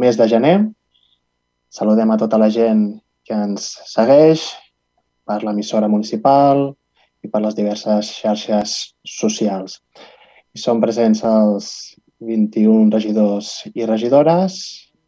[0.00, 0.56] mes de gener.
[1.70, 2.84] Saludem a tota la gent
[3.26, 4.48] que ens segueix
[5.28, 6.70] per l'emissora municipal
[7.22, 8.76] i per les diverses xarxes
[9.06, 9.78] socials.
[10.56, 11.68] I són presents els
[12.20, 14.56] 21 regidors i regidores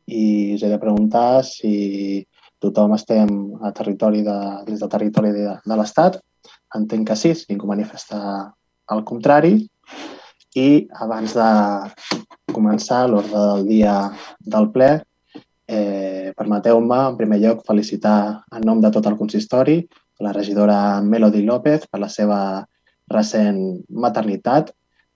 [0.06, 2.24] i us he de preguntar si
[2.62, 3.28] tothom estem
[3.64, 4.38] a territori de,
[4.68, 6.20] dins del territori de, de l'Estat.
[6.76, 8.20] Entenc que sí, si ningú manifesta
[8.92, 9.56] el contrari.
[10.58, 11.48] I abans de
[12.52, 13.94] començar l'ordre del dia
[14.44, 14.90] del ple,
[15.66, 19.80] eh, permeteu-me, en primer lloc, felicitar en nom de tot el consistori
[20.22, 22.38] la regidora Melody López per la seva
[23.10, 24.70] recent maternitat,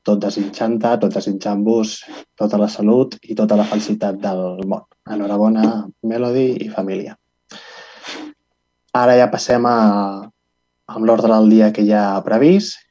[0.07, 1.93] tot desitjant-te, tot desitjant-vos
[2.39, 4.85] tota la salut i tota la felicitat del món.
[5.11, 7.17] Enhorabona, Melody i família.
[8.97, 9.79] Ara ja passem a,
[10.87, 12.86] amb l'ordre del dia que ja ha previst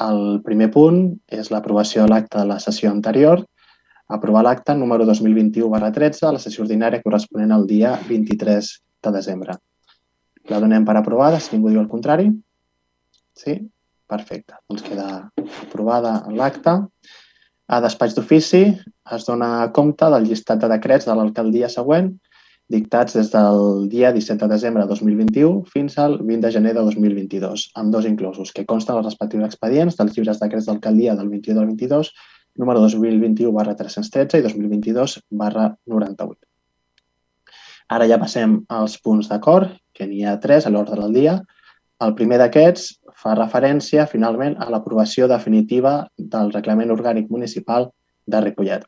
[0.00, 3.42] el primer punt és l'aprovació de l'acte de la sessió anterior,
[4.10, 8.70] aprovar l'acte número 2021 barra 13 a la sessió ordinària corresponent al dia 23
[9.04, 9.56] de desembre.
[10.50, 12.30] La donem per aprovada, si ningú diu el contrari.
[13.36, 13.58] Sí?
[14.10, 14.56] Perfecte.
[14.68, 15.08] Doncs queda
[15.66, 16.80] aprovada l'acte.
[17.70, 18.64] A despatx d'ofici
[19.14, 22.10] es dona compte del llistat de decrets de l'alcaldia següent
[22.70, 26.84] dictats des del dia 17 de desembre de 2021 fins al 20 de gener de
[26.86, 31.58] 2022, amb dos inclosos, que consten els respectius expedients dels llibres decrets d'alcaldia del 21
[31.58, 32.12] del 22,
[32.62, 36.38] número 2021 barra 313 i 2022 barra 98.
[37.90, 41.40] Ara ja passem als punts d'acord, que n'hi ha tres a l'ordre del dia.
[42.06, 47.90] El primer d'aquests fa referència, finalment, a l'aprovació definitiva del reglament orgànic municipal
[48.30, 48.86] de Ripollet.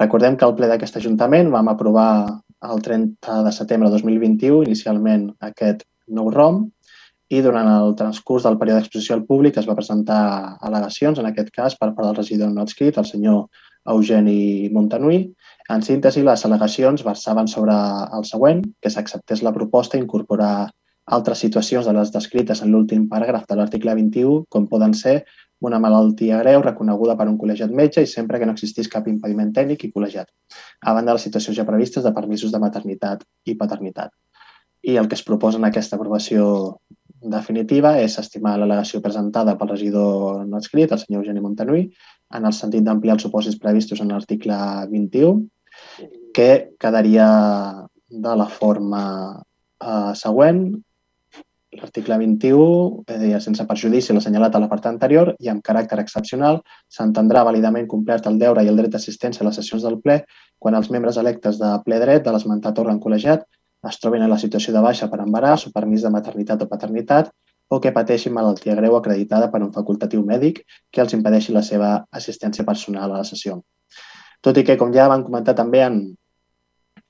[0.00, 2.40] Recordem que al ple d'aquest Ajuntament vam aprovar
[2.70, 6.64] el 30 de setembre de 2021 inicialment aquest nou ROM
[7.32, 10.22] i durant el transcurs del període d'exposició al públic es va presentar
[10.60, 13.46] al·legacions, en aquest cas per part del regidor no adscrit, el senyor
[13.88, 15.22] Eugeni Montanui.
[15.72, 17.74] En síntesi, les al·legacions versaven sobre
[18.18, 20.68] el següent, que s'acceptés la proposta incorporar
[21.06, 25.24] altres situacions de les descrites en l'últim paràgraf de l'article 21, com poden ser
[25.62, 29.52] una malaltia greu reconeguda per un col·legiat metge i sempre que no existís cap impediment
[29.54, 30.28] tècnic i col·legiat,
[30.82, 34.10] a banda de les situacions ja previstes de permisos de maternitat i paternitat.
[34.82, 36.78] I el que es proposa en aquesta aprovació
[37.22, 41.84] definitiva és estimar l'al·legació presentada pel regidor no escrit, el senyor Eugeni Montanui,
[42.34, 44.58] en el sentit d'ampliar els supòsits previstos en l'article
[44.90, 45.46] 21,
[46.34, 47.26] que quedaria
[48.10, 49.04] de la forma
[49.38, 50.64] eh, següent,
[51.72, 56.60] L'article 21 eh, sense perjudici l'assenyalat a l'apartat anterior i amb caràcter excepcional,
[56.96, 60.18] s'entendrà validament complert el deure i el dret d'assistència a les sessions del ple
[60.58, 63.48] quan els membres electes de ple dret de l'esmentat òrgan col·legiat
[63.88, 67.32] es trobin en la situació de baixa per embaràs o permís de maternitat o paternitat
[67.72, 70.60] o que pateixin malaltia greu acreditada per un facultatiu mèdic
[70.92, 73.62] que els impedeixi la seva assistència personal a la sessió.
[74.44, 76.02] Tot i que, com ja van comentar també en,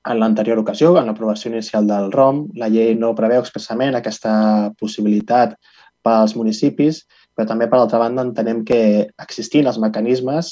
[0.09, 4.33] en l'anterior ocasió, en l'aprovació inicial del ROM, la llei no preveu expressament aquesta
[4.79, 5.55] possibilitat
[6.03, 8.81] pels municipis, però també, per altra banda, entenem que
[9.23, 10.51] existint els mecanismes,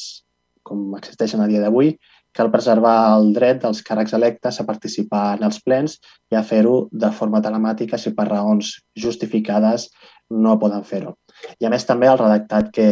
[0.63, 1.97] com existeixen a dia d'avui,
[2.31, 5.97] cal preservar el dret dels càrrecs electes a participar en els plens
[6.31, 9.89] i a fer-ho de forma telemàtica si per raons justificades
[10.31, 11.17] no poden fer-ho.
[11.59, 12.87] I a més també el redactat que,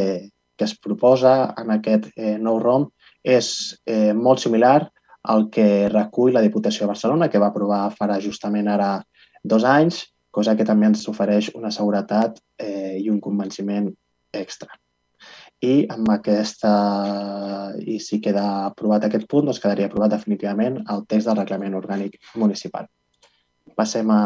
[0.57, 2.89] que es proposa en aquest eh, nou ROM
[3.23, 4.89] és eh, molt similar
[5.33, 8.91] el que recull la Diputació de Barcelona, que va aprovar farà justament ara
[9.43, 13.89] dos anys, cosa que també ens ofereix una seguretat eh, i un convenciment
[14.33, 14.69] extra.
[15.59, 16.71] I amb aquesta,
[17.83, 22.15] i si queda aprovat aquest punt, doncs quedaria aprovat definitivament el text del reglament orgànic
[22.39, 22.87] municipal.
[23.75, 24.21] Passem a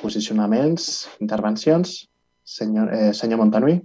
[0.00, 1.98] posicionaments, intervencions.
[2.50, 3.78] Senyor, eh, senyor Montanui.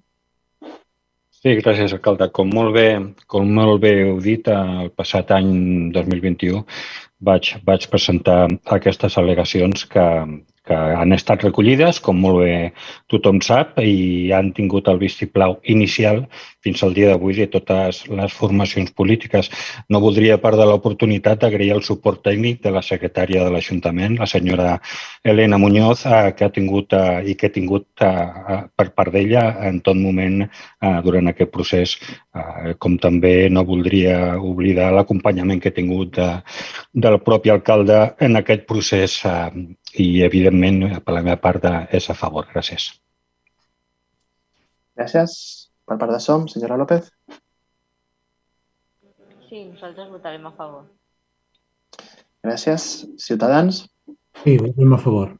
[1.46, 2.26] Sí, gràcies, alcalde.
[2.34, 2.88] Com molt bé,
[3.30, 5.52] com molt bé heu dit, el passat any
[5.94, 6.64] 2021
[7.28, 8.38] vaig, vaig presentar
[8.74, 10.06] aquestes al·legacions que,
[10.66, 12.56] que han estat recollides, com molt bé
[13.12, 16.26] tothom sap, i han tingut el vistiplau inicial
[16.66, 19.52] fins al dia d'avui de totes les formacions polítiques.
[19.90, 24.80] No voldria perdre l'oportunitat d'agrair el suport tècnic de la secretària de l'Ajuntament, la senyora
[25.24, 29.46] Elena Muñoz, eh, que ha tingut eh, i que ha tingut eh, per part d'ella
[29.70, 30.42] en tot moment
[31.06, 31.94] durant aquest procés,
[32.82, 36.28] com també no voldria oblidar l'acompanyament que he tingut de,
[37.06, 37.98] del propi alcalde
[38.28, 39.18] en aquest procés
[40.02, 42.48] i, evidentment, per la meva part, és a favor.
[42.52, 42.90] Gràcies.
[44.96, 45.36] Gràcies.
[45.86, 47.12] Per part de SOM, senyora López.
[49.46, 50.86] Sí, nosaltres votarem a favor.
[52.46, 53.06] Gràcies.
[53.22, 53.86] Ciutadans?
[54.42, 55.36] Sí, votarem a favor.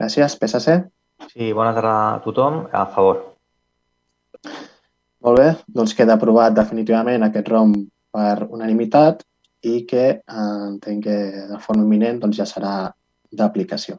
[0.00, 0.36] Gràcies.
[0.40, 0.76] PSC?
[1.32, 2.62] Sí, bona tarda a tothom.
[2.72, 3.24] A favor.
[5.20, 7.74] Molt bé, doncs queda aprovat definitivament aquest ROM
[8.10, 9.20] per unanimitat
[9.68, 11.16] i que eh, entenc que
[11.50, 12.72] de forma imminent doncs, ja serà
[13.32, 13.98] d'aplicació.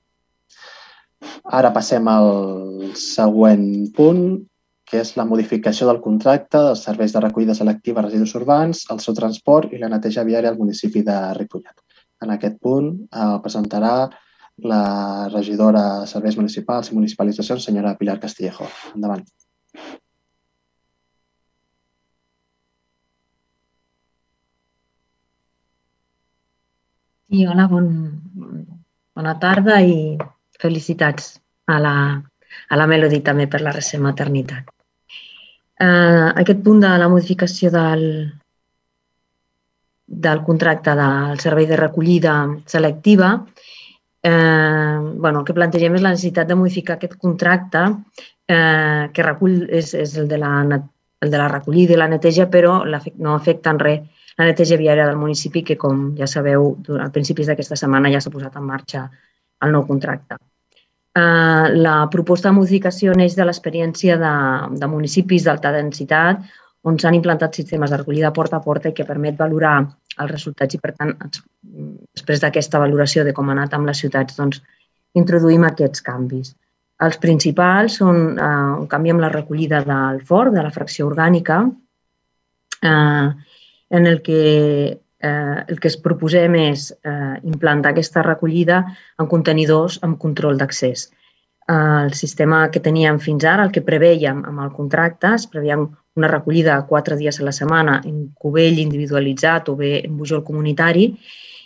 [1.60, 2.32] Ara passem al
[2.98, 4.24] següent punt,
[4.92, 9.00] que és la modificació del contracte dels serveis de recollida selectiva de residus urbans, el
[9.00, 11.78] seu transport i la neteja viària al municipi de Ripollet.
[12.22, 13.96] En aquest punt eh, presentarà
[14.72, 18.68] la regidora de Serveis Municipals i Municipalitzacions, senyora Pilar Castillejo.
[18.96, 19.24] Endavant.
[27.32, 27.88] Sí, hola, bon,
[29.16, 30.18] bona tarda i
[30.62, 31.34] felicitats
[31.68, 31.96] a la,
[32.70, 34.70] a la Melody també per la recent maternitat.
[35.82, 38.06] Eh, aquest punt de la modificació del,
[40.06, 42.36] del contracte del servei de recollida
[42.70, 43.34] selectiva,
[44.22, 47.84] eh, bueno, el que plantegem és la necessitat de modificar aquest contracte
[48.48, 50.54] eh, que recull, és, és el, de la,
[51.22, 55.06] el de la recollida i la neteja, però no afecta en res la neteja viària
[55.06, 59.06] del municipi, que com ja sabeu, a principis d'aquesta setmana ja s'ha posat en marxa
[59.62, 60.40] el nou contracte.
[61.12, 64.34] Eh, la proposta de modificació neix de l'experiència de,
[64.80, 66.42] de municipis d'alta densitat
[66.88, 70.74] on s'han implantat sistemes de recollida porta a porta i que permet valorar els resultats
[70.74, 74.64] i, per tant, després d'aquesta valoració de com ha anat amb les ciutats, doncs,
[75.20, 76.56] introduïm aquests canvis.
[77.06, 78.50] Els principals són eh,
[78.80, 81.62] un canvi amb la recollida del fort, de la fracció orgànica,
[82.82, 83.30] eh,
[83.92, 88.82] en el que eh, el que es proposem és eh, implantar aquesta recollida
[89.20, 91.10] en contenidors amb control d'accés.
[91.68, 91.76] Eh,
[92.08, 95.86] el sistema que teníem fins ara, el que preveiem amb el contracte, es preveien
[96.16, 101.06] una recollida quatre dies a la setmana en cubell individualitzat o bé en bujol comunitari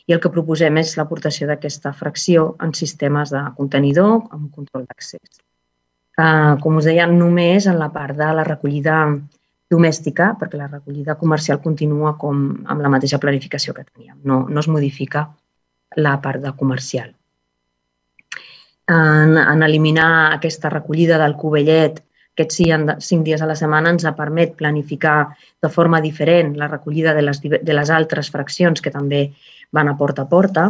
[0.06, 5.42] i el que proposem és l'aportació d'aquesta fracció en sistemes de contenidor amb control d'accés.
[6.18, 9.00] Eh, com us deia, només en la part de la recollida
[9.72, 14.18] domèstica, perquè la recollida comercial continua com amb la mateixa planificació que teníem.
[14.24, 15.28] No, no es modifica
[15.98, 17.14] la part de comercial.
[18.88, 22.04] En, en eliminar aquesta recollida del covellet,
[22.36, 22.60] aquests
[23.08, 27.42] cinc dies a la setmana, ens permet planificar de forma diferent la recollida de les,
[27.42, 29.30] de les altres fraccions que també
[29.74, 30.68] van a porta a porta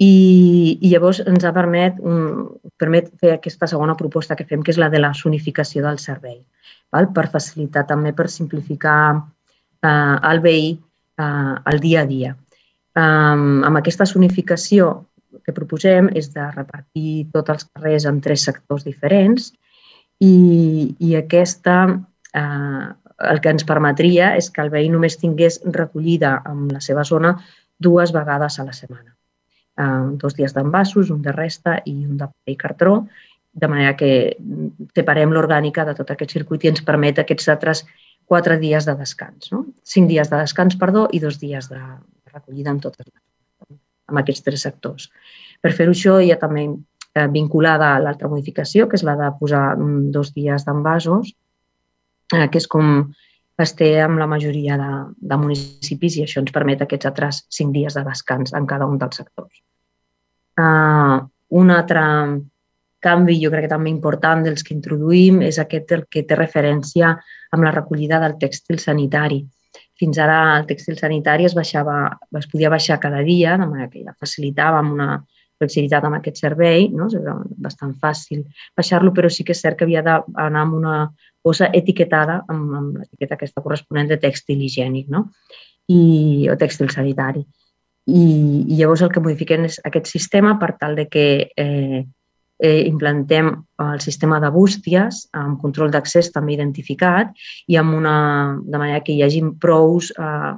[0.00, 2.48] i, i llavors ens ha permet, un,
[2.80, 6.40] permet fer aquesta segona proposta que fem, que és la de la sonificació del servei
[6.92, 7.10] val?
[7.12, 10.74] per facilitar també, per simplificar eh, el veí
[11.18, 12.36] eh, el dia a dia.
[12.96, 15.04] Um, amb aquesta zonificació
[15.44, 19.50] que proposem és de repartir tots els carrers en tres sectors diferents
[20.24, 22.86] i, i aquesta eh,
[23.30, 27.34] el que ens permetria és que el veí només tingués recollida en la seva zona
[27.78, 29.12] dues vegades a la setmana.
[29.76, 32.96] Eh, dos dies d'envasos, un de resta i un de paper i cartró,
[33.56, 34.36] de manera que
[34.96, 37.84] separem l'orgànica de tot aquest circuit i ens permet aquests altres
[38.26, 39.52] quatre dies de descans.
[39.52, 39.64] No?
[39.86, 41.80] Cinc dies de descans, perdó, i dos dies de
[42.32, 43.06] recollida en totes
[44.06, 45.08] amb aquests tres sectors.
[45.62, 49.30] Per fer-ho això hi ha també eh, vinculada a l'altra modificació, que és la de
[49.40, 51.32] posar mm, dos dies d'envasos,
[52.34, 52.92] eh, que és com
[53.62, 54.90] es té amb la majoria de,
[55.30, 58.98] de municipis i això ens permet aquests altres cinc dies de descans en cada un
[59.00, 59.62] dels sectors.
[60.60, 61.24] Uh,
[61.56, 62.02] un altre
[63.06, 67.14] canvi, jo crec que també important dels que introduïm, és aquest el que té referència
[67.54, 69.44] amb la recollida del tèxtil sanitari.
[69.96, 71.96] Fins ara el tèxtil sanitari es, baixava,
[72.36, 75.10] es podia baixar cada dia, de manera que ja facilitàvem una
[75.56, 77.08] flexibilitat amb aquest servei, no?
[77.16, 78.44] era bastant fàcil
[78.76, 80.96] baixar-lo, però sí que és cert que havia d'anar amb una
[81.46, 85.28] bossa etiquetada amb, amb l'etiqueta aquesta corresponent de tèxtil higiènic no?
[85.88, 87.44] I, o tèxtil sanitari.
[88.06, 88.22] I,
[88.66, 92.02] I llavors el que modifiquem és aquest sistema per tal de que eh,
[92.58, 97.34] eh, implantem el sistema de bústies amb control d'accés també identificat
[97.68, 98.16] i amb una,
[98.64, 100.54] de manera que hi hagi prous eh,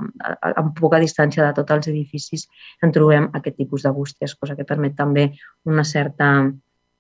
[0.55, 2.47] amb poca distància de tots els edificis
[2.83, 5.31] en trobem aquest tipus de bústies, cosa que permet també
[5.67, 6.31] una certa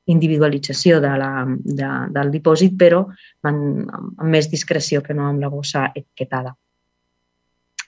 [0.08, 3.04] individualització de la, de, del dipòsit, però
[3.44, 6.54] amb, amb més discreció que no amb la bossa etiquetada.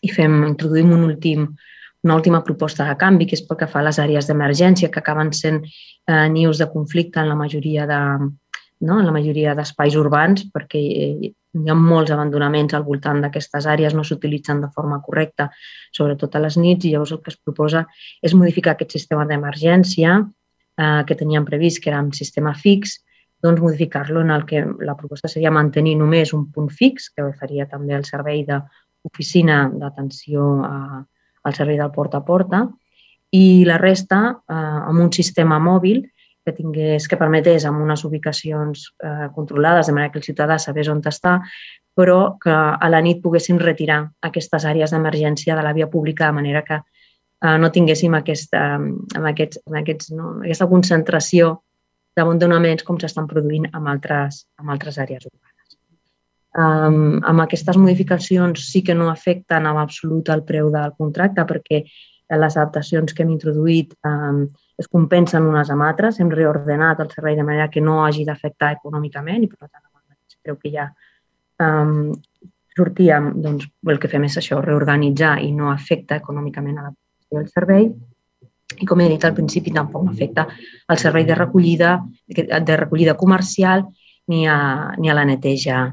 [0.04, 1.48] I fem, introduïm un últim
[2.02, 5.02] una última proposta de canvi, que és pel que fa a les àrees d'emergència, que
[5.02, 8.00] acaben sent eh, nius de conflicte en la majoria de,
[8.80, 9.00] no?
[9.00, 13.94] en la majoria d'espais urbans, perquè eh, hi ha molts abandonaments al voltant d'aquestes àrees,
[13.94, 15.50] no s'utilitzen de forma correcta,
[15.96, 17.84] sobretot a les nits, i llavors el que es proposa
[18.22, 23.00] és modificar aquest sistema d'emergència eh, que teníem previst, que era un sistema fix,
[23.42, 27.66] doncs modificar-lo en el que la proposta seria mantenir només un punt fix, que faria
[27.68, 30.76] també el servei d'oficina d'atenció a,
[31.44, 32.64] al servei del porta a porta
[33.30, 36.02] i la resta eh, amb un sistema mòbil
[36.44, 40.88] que tingués, que permetés amb unes ubicacions eh, controlades, de manera que el ciutadà sabés
[40.88, 41.38] on està,
[41.94, 46.38] però que a la nit poguessin retirar aquestes àrees d'emergència de la via pública de
[46.38, 51.58] manera que eh, no tinguéssim aquesta, amb aquests, amb aquests, no, aquesta concentració
[52.16, 55.49] d'abandonaments com s'estan produint en altres, en altres àrees urbanes.
[56.50, 61.84] Um, amb aquestes modificacions sí que no afecten en absolut el preu del contracte perquè
[62.30, 64.42] les adaptacions que hem introduït um,
[64.78, 66.18] es compensen unes amb altres.
[66.18, 69.86] Hem reordenat el servei de manera que no hagi d'afectar econòmicament i, per tant,
[70.42, 70.88] creu que ja
[71.60, 72.12] um,
[72.76, 76.94] sortíem, doncs, el que fem és això, reorganitzar i no afecta econòmicament a la
[77.30, 77.86] del servei
[78.78, 80.46] i, com he dit al principi, tampoc afecta
[80.88, 83.84] al servei de recollida, de recollida comercial
[84.30, 85.84] ni a, ni a la neteja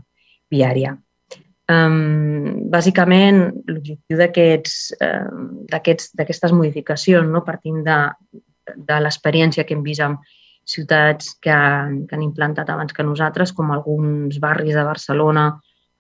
[0.51, 0.97] viària.
[1.67, 7.97] Um, bàsicament, l'objectiu d'aquestes modificacions, no, partint de,
[8.87, 10.23] de l'experiència que hem vist amb
[10.67, 11.55] ciutats que
[12.07, 15.59] que han implantat abans que nosaltres, com alguns barris de Barcelona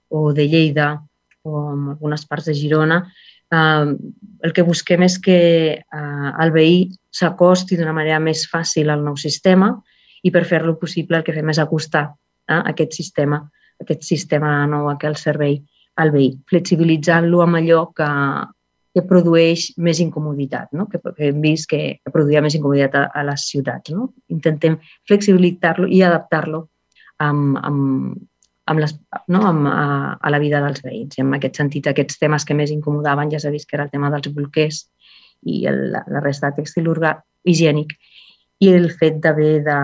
[0.09, 1.03] o de Lleida
[1.43, 3.13] o en algunes parts de Girona,
[3.51, 3.95] eh,
[4.43, 5.39] el que busquem és que
[5.79, 9.71] eh, el veí s'acosti d'una manera més fàcil al nou sistema
[10.23, 13.45] i per fer-lo possible el que fem és acostar eh, aquest sistema,
[13.83, 15.59] aquest sistema nou, aquest servei
[15.97, 18.07] al veí, flexibilitzant-lo amb allò que,
[18.93, 20.87] que produeix més incomoditat, no?
[20.91, 23.93] que, que hem vist que, que produïa més incomoditat a, a les ciutats.
[23.93, 24.11] No?
[24.33, 24.77] Intentem
[25.09, 26.63] flexibilitzar-lo i adaptar-lo
[27.25, 28.17] amb, amb,
[28.69, 28.93] amb les,
[29.33, 29.41] no?
[29.49, 31.17] amb, a, a la vida dels veïns.
[31.17, 33.93] I en aquest sentit, aquests temes que més incomodaven ja s'ha vist que era el
[33.93, 34.83] tema dels bolquers
[35.45, 37.17] i el, la resta de textil urgà,
[37.47, 37.93] higiènic
[38.65, 39.77] i el fet d'haver de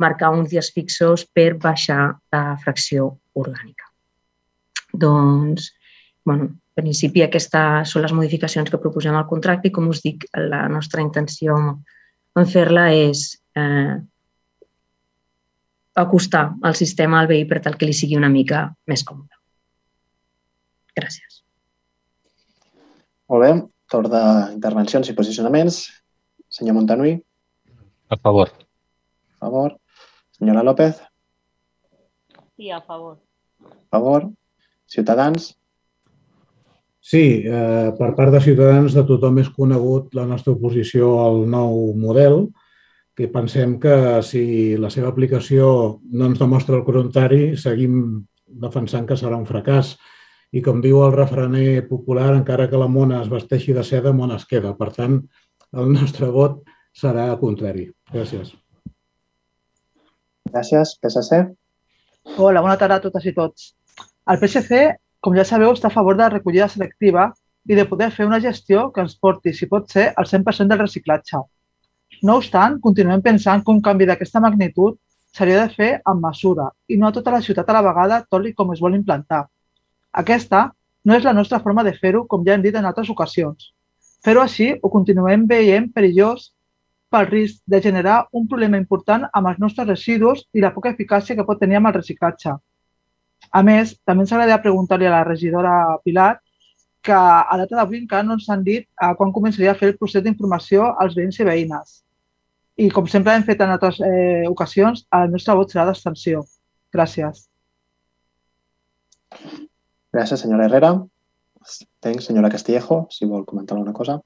[0.00, 2.02] marcar uns dies fixos per baixar
[2.32, 3.88] la fracció orgànica.
[4.92, 5.70] Doncs,
[6.26, 10.24] bueno, en principi aquestes són les modificacions que proposem al contracte i, com us dic,
[10.34, 11.56] la nostra intenció
[12.38, 13.26] en fer-la és
[13.58, 13.98] eh,
[16.00, 19.36] acostar el sistema al veí per tal que li sigui una mica més còmode.
[20.96, 21.42] Gràcies.
[23.30, 23.52] Molt bé.
[23.90, 25.82] Torn d'intervencions i posicionaments.
[26.50, 27.16] Senyor Montanui.
[28.10, 28.50] A favor.
[28.50, 29.79] A favor.
[30.40, 30.96] Senyora López.
[32.56, 33.18] Sí, a favor.
[33.60, 34.30] A favor.
[34.86, 35.54] Ciutadans.
[36.98, 41.92] Sí, eh, per part de Ciutadans de tothom és conegut la nostra oposició al nou
[41.92, 42.46] model,
[43.12, 48.24] que pensem que si la seva aplicació no ens demostra el contrari, seguim
[48.64, 49.92] defensant que serà un fracàs.
[50.56, 54.40] I com diu el refrener popular, encara que la mona es vesteixi de seda, mona
[54.40, 54.72] es queda.
[54.80, 55.20] Per tant,
[55.76, 56.64] el nostre vot
[56.96, 57.90] serà contrari.
[58.08, 58.56] Gràcies.
[60.50, 60.96] Gràcies.
[61.00, 61.44] PSC.
[62.36, 63.70] Hola, bona tarda a totes i tots.
[64.30, 64.80] El PSC,
[65.22, 67.30] com ja sabeu, està a favor de la recollida selectiva
[67.70, 70.82] i de poder fer una gestió que ens porti, si pot ser, al 100% del
[70.82, 71.42] reciclatge.
[72.26, 74.98] No obstant, continuem pensant que un canvi d'aquesta magnitud
[75.36, 78.46] s'hauria de fer amb mesura i no a tota la ciutat a la vegada, tot
[78.46, 79.44] i com es vol implantar.
[80.22, 80.66] Aquesta
[81.06, 83.70] no és la nostra forma de fer-ho, com ja hem dit en altres ocasions.
[84.24, 86.50] Fer-ho així ho continuem veient perillós
[87.10, 91.36] pel risc de generar un problema important amb els nostres residus i la poca eficàcia
[91.36, 92.54] que pot tenir amb el reciclatge.
[93.50, 95.74] A més, també ens agradaria preguntar-li a la regidora
[96.04, 96.36] Pilar
[97.02, 99.98] que a data d'avui encara no ens han dit a quan començaria a fer el
[99.98, 102.00] procés d'informació als veïns i veïnes
[102.80, 106.42] i com sempre hem fet en altres eh, ocasions, el nostre vot serà d'abstenció.
[106.94, 107.44] Gràcies.
[110.14, 110.94] Gràcies, senyora Herrera.
[112.04, 114.16] Tenc senyora Castillejo, si vol comentar alguna cosa.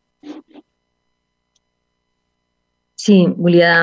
[3.05, 3.75] Sí, volia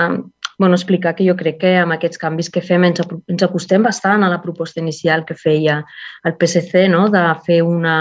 [0.57, 4.25] bueno, explicar que jo crec que amb aquests canvis que fem ens, ens acostem bastant
[4.25, 5.79] a la proposta inicial que feia
[6.25, 7.07] el PSC, no?
[7.13, 7.95] de fer una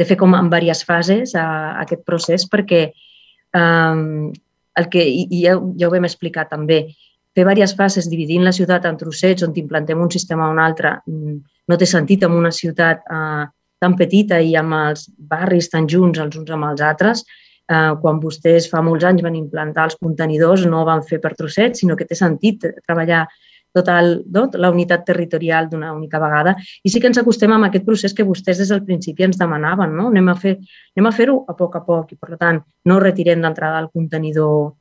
[0.00, 2.80] de fer com en diverses fases a, a aquest procés perquè
[3.54, 4.30] um,
[4.80, 6.80] el que, i, ja, ja ho vam explicar també,
[7.36, 10.96] fer diverses fases dividint la ciutat en trossets on implantem un sistema o un altre
[11.06, 11.36] mm,
[11.70, 13.44] no té sentit en una ciutat eh,
[13.80, 17.22] tan petita i amb els barris tan junts els uns amb els altres.
[17.70, 21.82] Eh, quan vostès fa molts anys van implantar els contenidors no van fer per trossets,
[21.82, 23.26] sinó que té sentit treballar
[23.78, 24.48] el, no?
[24.58, 26.56] la unitat territorial d'una única vegada.
[26.82, 29.94] I sí que ens acostem amb aquest procés que vostès des del principi ens demanaven.
[29.94, 30.08] No?
[30.10, 30.58] Anem a fer-ho
[31.06, 32.58] a, fer a poc a poc i, per tant,
[32.90, 34.72] no retirem d'entrada el contenidor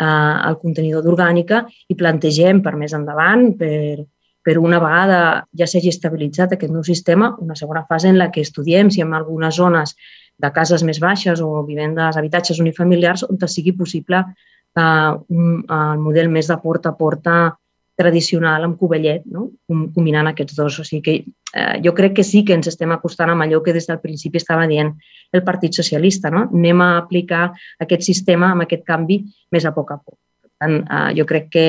[0.00, 4.02] eh, el contenidor d'orgànica i plantegem per més endavant, per,
[4.42, 5.20] per una vegada
[5.58, 9.14] ja s'hagi estabilitzat aquest nou sistema, una segona fase en la que estudiem si en
[9.14, 9.94] algunes zones
[10.42, 14.24] de cases més baixes o vivendes, habitatges unifamiliars, on sigui possible
[14.76, 17.36] eh, un, el model més de porta a porta
[17.94, 19.50] tradicional amb covellet, no?
[19.68, 20.78] combinant aquests dos.
[20.80, 21.14] O sigui que
[21.54, 24.40] eh, jo crec que sí que ens estem acostant amb allò que des del principi
[24.40, 24.94] estava dient
[25.32, 26.32] el Partit Socialista.
[26.32, 26.48] No?
[26.50, 27.50] Anem a aplicar
[27.84, 29.22] aquest sistema amb aquest canvi
[29.52, 30.18] més a poc a poc.
[30.42, 31.66] Per tant, eh, jo crec que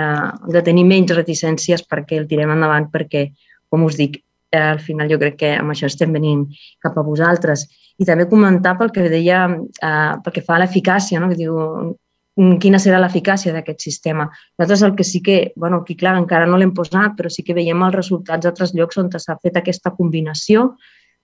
[0.00, 3.28] eh, de tenir menys reticències perquè el tirem endavant perquè,
[3.70, 6.46] com us dic, eh, al final jo crec que amb això estem venint
[6.82, 7.66] cap a vosaltres.
[8.00, 11.28] I també comentar pel que deia, eh, pel que fa a l'eficàcia, no?
[11.30, 14.28] que diu mm, quina serà l'eficàcia d'aquest sistema.
[14.58, 17.54] Nosaltres el que sí que, bueno, aquí clar, encara no l'hem posat, però sí que
[17.54, 20.72] veiem els resultats d'altres llocs on s'ha fet aquesta combinació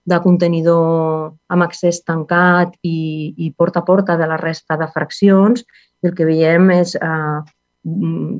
[0.07, 5.65] de contenidor amb accés tancat i, i porta a porta de la resta de fraccions.
[6.03, 7.39] I el que veiem és eh,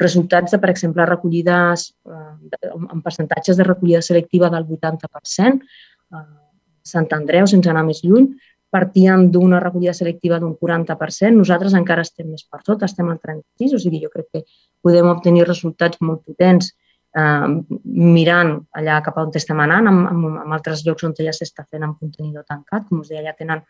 [0.01, 5.61] resultats de, per exemple, recollides eh, en percentatges de recollida selectiva del 80%.
[6.13, 6.25] Eh,
[6.87, 8.29] Sant Andreu, sense anar més lluny,
[8.71, 11.35] partíem d'una recollida selectiva d'un 40%.
[11.35, 14.43] Nosaltres encara estem més per sota, estem al 36%, o sigui, jo crec que
[14.83, 16.73] podem obtenir resultats molt potents
[17.17, 17.47] eh,
[17.85, 21.65] mirant allà cap a on estem anant, amb, amb, amb altres llocs on ja s'està
[21.69, 22.87] fent amb contenidor tancat.
[22.89, 23.63] Com us deia, ja tenen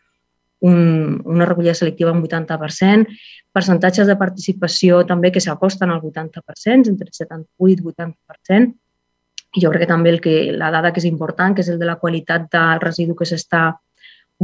[0.60, 3.06] un, una recollida selectiva un 80%,
[3.52, 8.74] percentatges de participació també que s'acosten al 80%, entre 78 i 80%.
[9.56, 11.78] I jo crec que també el que, la dada que és important, que és el
[11.80, 13.70] de la qualitat del residu que s'està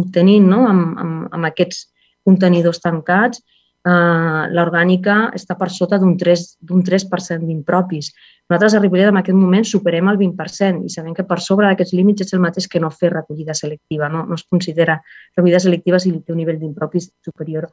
[0.00, 0.64] obtenint no?
[0.68, 1.90] amb, amb, amb aquests
[2.24, 3.42] contenidors tancats,
[3.84, 7.08] eh, l'orgànica està per sota d'un 3%, 3
[7.44, 8.10] d'impropis.
[8.48, 11.94] Nosaltres a Ripollet en aquest moment superem el 20% i sabem que per sobre d'aquests
[11.96, 14.08] límits és el mateix que no fer recollida selectiva.
[14.12, 14.98] No, no es considera
[15.36, 17.70] recollida selectiva si té un nivell d'impropis superior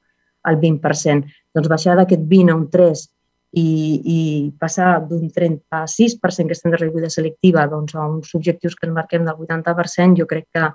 [0.48, 1.28] al 20%.
[1.56, 3.04] Doncs baixar d'aquest 20 a un 3
[3.52, 3.68] i,
[4.16, 4.20] i
[4.60, 9.28] passar d'un 36% que estem de recollida selectiva doncs, a uns objectius que ens marquem
[9.28, 10.70] del 80%, jo crec que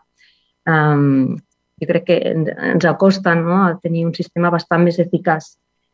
[0.68, 1.36] um,
[1.80, 5.52] jo crec que ens acosta no, a tenir un sistema bastant més eficaç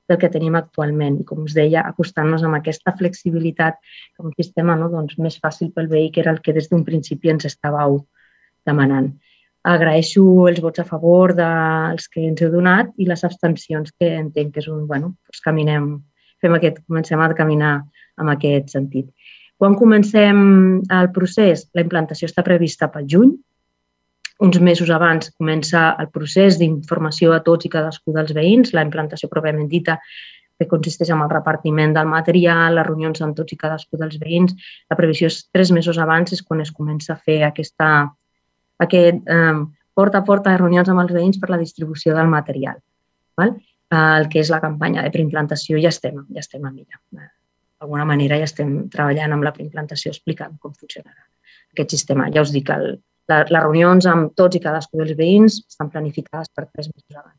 [0.08, 1.18] del que tenim actualment.
[1.22, 3.78] I com us deia, acostant-nos amb aquesta flexibilitat
[4.16, 6.84] com un sistema no, doncs, més fàcil pel veí, que era el que des d'un
[6.86, 8.02] principi ens estàveu
[8.66, 9.12] demanant.
[9.62, 14.54] Agraeixo els vots a favor dels que ens heu donat i les abstencions que entenc
[14.54, 15.92] que és un, bueno, doncs caminem,
[16.42, 17.76] fem aquest, comencem a caminar
[18.18, 19.10] en aquest sentit.
[19.58, 20.38] Quan comencem
[20.90, 21.68] el procés?
[21.78, 23.36] La implantació està prevista pel juny,
[24.42, 29.30] uns mesos abans comença el procés d'informació a tots i cadascú dels veïns, la implantació
[29.30, 29.98] pròpiament dita,
[30.58, 34.54] que consisteix en el repartiment del material, les reunions amb tots i cadascú dels veïns.
[34.90, 37.90] La previsió és tres mesos abans, és quan es comença a fer aquesta,
[38.82, 39.60] aquest eh,
[39.94, 42.80] porta a porta de reunions amb els veïns per la distribució del material.
[43.38, 43.56] Val?
[43.92, 47.28] El que és la campanya de preimplantació ja estem, ja estem amb ella.
[47.82, 51.26] D'alguna manera ja estem treballant amb la preimplantació explicant com funcionarà
[51.74, 52.30] aquest sistema.
[52.32, 52.96] Ja us dic, el,
[53.30, 57.38] les reunions amb tots i cadascú dels veïns estan planificades per tres mesos abans.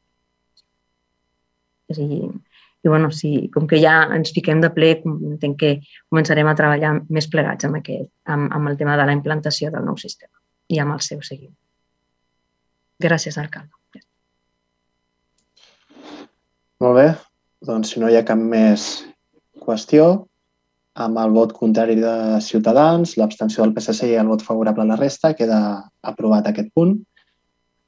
[1.93, 2.29] I,
[2.83, 5.73] i bueno, sí, com que ja ens fiquem de ple, entenc que
[6.09, 9.85] començarem a treballar més plegats amb, aquest, amb, amb el tema de la implantació del
[9.85, 10.33] nou sistema
[10.73, 11.59] i amb el seu seguiment.
[13.03, 13.71] Gràcies, alcalde.
[16.83, 17.07] Molt bé,
[17.63, 19.03] doncs si no hi ha cap més
[19.63, 20.25] qüestió,
[20.93, 24.97] amb el vot contrari de Ciutadans, l'abstenció del PSC i el vot favorable a la
[24.99, 25.59] resta, queda
[26.01, 26.99] aprovat aquest punt.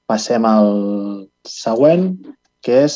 [0.10, 0.72] Passem al
[1.46, 2.10] següent,
[2.66, 2.96] que és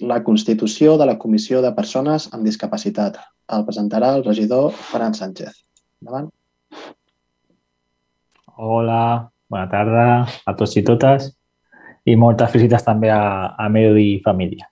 [0.00, 3.18] la constitució de la Comissió de Persones amb Discapacitat.
[3.52, 5.52] El presentarà el regidor Ferran Sánchez.
[6.00, 6.30] Endavant.
[8.56, 11.30] Hola, bona tarda a tots i totes
[12.08, 14.68] i moltes felicitats també a, a Melody família.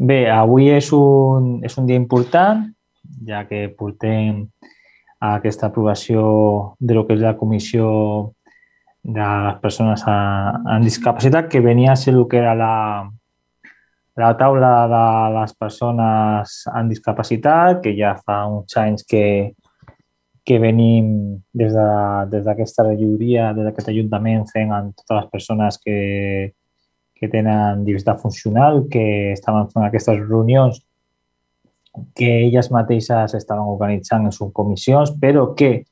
[0.00, 2.64] Bé, avui és un, és un dia important
[3.26, 4.46] ja que portem
[5.20, 7.86] a aquesta aprovació de lo que és la Comissió
[9.02, 13.08] de les persones amb discapacitat, que venia a ser el que era la,
[14.16, 15.04] la taula de
[15.36, 19.52] les persones amb discapacitat, que ja fa uns anys que,
[20.44, 25.80] que venim des d'aquesta de, des regidoria, des d'aquest ajuntament, fent amb totes les persones
[25.84, 25.98] que,
[27.16, 30.80] que tenen diversitat funcional, que estaven fent aquestes reunions
[32.14, 35.84] que elles mateixes estaven organitzant en subcomissions, però que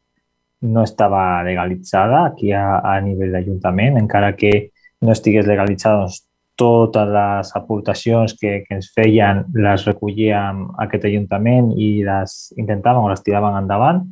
[0.61, 6.25] no estava legalitzada aquí a, a nivell d'Ajuntament, encara que no estigués legalitzada, doncs,
[6.59, 13.11] totes les aportacions que, que ens feien les recollíem aquest Ajuntament i les intentaven o
[13.13, 14.03] les tiraven endavant.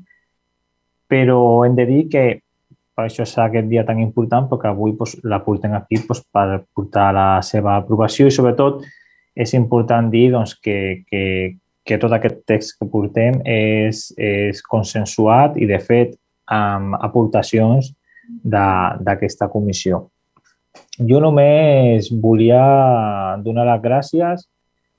[1.10, 2.22] Però hem de dir que
[2.96, 6.62] per això és aquest dia tan important, perquè avui doncs, la portem aquí doncs, per
[6.72, 8.86] portar la seva aprovació i sobretot
[9.36, 11.22] és important dir doncs, que, que,
[11.86, 16.16] que tot aquest text que portem és, és consensuat i, de fet,
[16.50, 17.92] amb aportacions
[18.42, 20.06] d'aquesta comissió.
[20.98, 22.60] Jo només volia
[23.44, 24.44] donar les gràcies,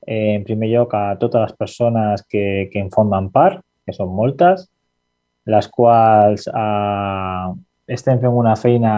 [0.07, 4.13] eh, en primer lloc, a totes les persones que, que en formen part, que són
[4.15, 4.67] moltes,
[5.47, 7.47] les quals eh,
[7.87, 8.95] estem fent una feina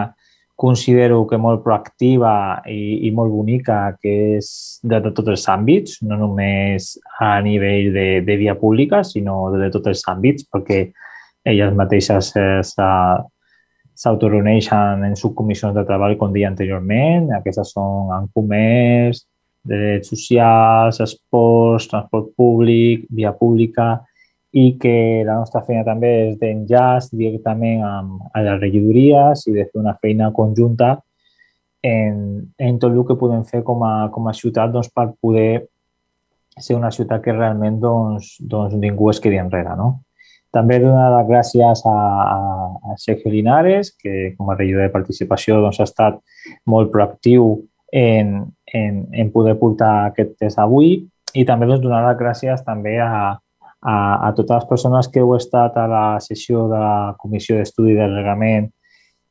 [0.60, 4.50] considero que molt proactiva i, i molt bonica, que és
[4.84, 9.62] de, de tots els àmbits, no només a nivell de, de via pública, sinó de,
[9.62, 10.82] de tots els àmbits, perquè
[11.48, 12.28] elles mateixes
[14.02, 17.32] s'autoreuneixen en subcomissions de treball, com deia anteriorment.
[17.38, 19.24] Aquestes són en comerç,
[19.64, 23.94] drets socials, esports, transport públic, via pública
[24.52, 29.66] i que la nostra feina també és d'enllaç directament amb, a les regidories i de
[29.68, 30.96] fer una feina conjunta
[31.86, 35.66] en, en tot el que podem fer com a, com a ciutat doncs, per poder
[36.58, 39.76] ser una ciutat que realment doncs, doncs ningú es quedi enrere.
[39.78, 40.00] No?
[40.52, 42.38] També donar les gràcies a, a,
[42.90, 46.18] a Sergio Linares, que com a regidor de participació doncs, ha estat
[46.66, 47.52] molt proactiu
[47.92, 52.98] en, en, en poder portar aquest test avui i també doncs, donar les gràcies també
[52.98, 53.38] a,
[53.82, 57.96] a, a totes les persones que heu estat a la sessió de la Comissió d'Estudi
[57.96, 58.70] del Reglament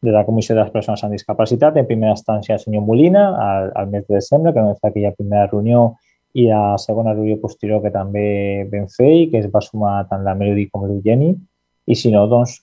[0.01, 3.71] de la Comissió de les Persones amb Discapacitat, en primera instància el senyor Molina, al,
[3.75, 5.89] al mes de desembre, que vam fer aquella primera reunió
[6.37, 10.23] i a segona reunió posterior que també vam fer i que es va sumar tant
[10.23, 11.33] la Melody com l'Eugeni.
[11.89, 12.59] I si no, doncs,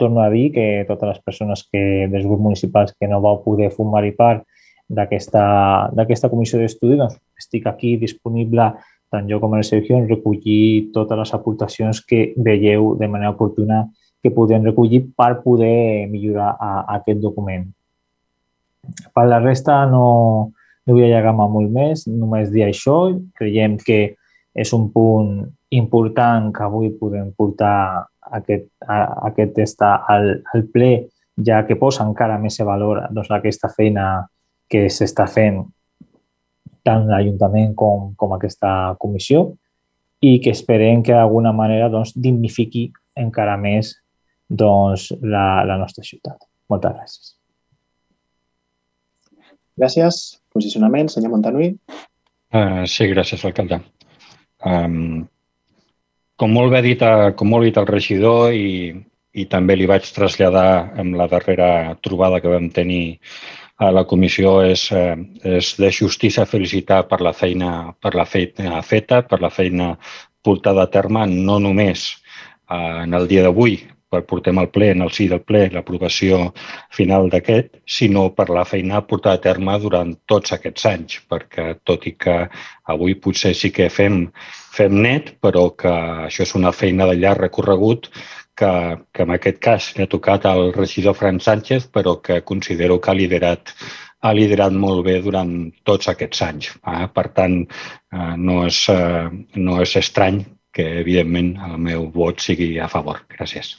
[0.00, 3.70] torno a dir que totes les persones que, dels grups municipals que no vau poder
[3.72, 4.44] formar-hi part
[4.88, 8.72] d'aquesta comissió d'estudi, doncs estic aquí disponible
[9.12, 13.84] tant jo com el Sergio en recollir totes les aportacions que veieu de manera oportuna
[14.22, 17.66] que podem recollir per poder millorar a, a aquest document.
[19.14, 20.06] Per la resta no,
[20.86, 22.96] no vull allargar-me molt més, només dir això.
[23.36, 24.00] Creiem que
[24.54, 30.92] és un punt important que avui podem portar aquest, a, aquest test al, al ple,
[31.44, 34.26] ja que posa encara més valor doncs, aquesta feina
[34.70, 35.64] que s'està fent
[36.84, 39.46] tant l'Ajuntament com, com aquesta comissió
[40.24, 42.88] i que esperem que d'alguna manera doncs, dignifiqui
[43.20, 43.94] encara més
[44.48, 46.38] doncs, la, la nostra ciutat.
[46.70, 47.34] Moltes gràcies.
[49.80, 50.24] Gràcies.
[50.54, 51.72] Posicionament, senyor Montanui.
[52.54, 53.80] Uh, sí, gràcies, alcalde.
[54.64, 55.24] Um,
[56.38, 58.94] com molt bé dit, uh, com molt dit el regidor i,
[59.34, 61.68] i també li vaig traslladar amb la darrera
[62.06, 63.18] trobada que vam tenir
[63.76, 68.82] a la comissió és, eh, és de justícia felicitar per la feina, per la feina
[68.82, 69.96] feta, per la feina
[70.42, 72.06] portada a terme, no només
[72.70, 73.80] eh, en el dia d'avui,
[74.14, 76.52] per portem al ple, en el sí del ple, l'aprovació
[76.94, 82.06] final d'aquest, sinó per la feina portada a terme durant tots aquests anys, perquè tot
[82.06, 82.36] i que
[82.94, 84.28] avui potser sí que fem,
[84.76, 85.90] fem net, però que
[86.28, 88.10] això és una feina de llarg recorregut
[88.58, 88.72] que,
[89.12, 93.10] que en aquest cas li ha tocat al regidor Fran Sánchez, però que considero que
[93.10, 93.74] ha liderat
[94.24, 95.50] ha liderat molt bé durant
[95.84, 96.70] tots aquests anys.
[96.88, 97.06] Eh?
[97.12, 99.28] Per tant, eh, no, és, eh,
[99.60, 100.40] no és estrany
[100.74, 103.20] que, evidentment, el meu vot sigui a favor.
[103.34, 103.74] Gràcies.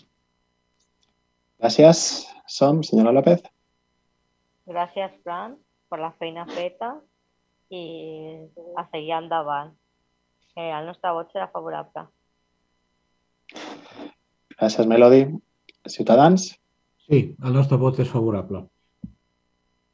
[1.62, 2.06] Gràcies.
[2.46, 3.42] Som, senyora López.
[4.70, 5.58] Gràcies, Fran,
[5.90, 6.92] per la feina feta
[7.74, 7.82] i
[8.78, 9.74] a seguir endavant.
[10.56, 12.06] Eh, el nostre vot serà favorable.
[14.56, 15.26] Gràcies, Melody.
[15.88, 16.54] Ciutadans?
[17.06, 18.64] Sí, el nostre vot és favorable.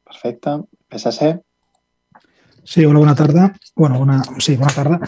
[0.06, 0.60] Perfecte.
[0.88, 1.32] PSC?
[2.62, 3.48] Sí, hola, bona tarda.
[3.74, 5.00] Bueno, una, sí, bona tarda.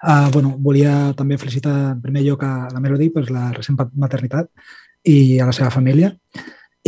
[0.00, 4.48] Uh, bueno, volia també felicitar en primer lloc a la Melody per la recent maternitat
[5.04, 6.14] i a la seva família.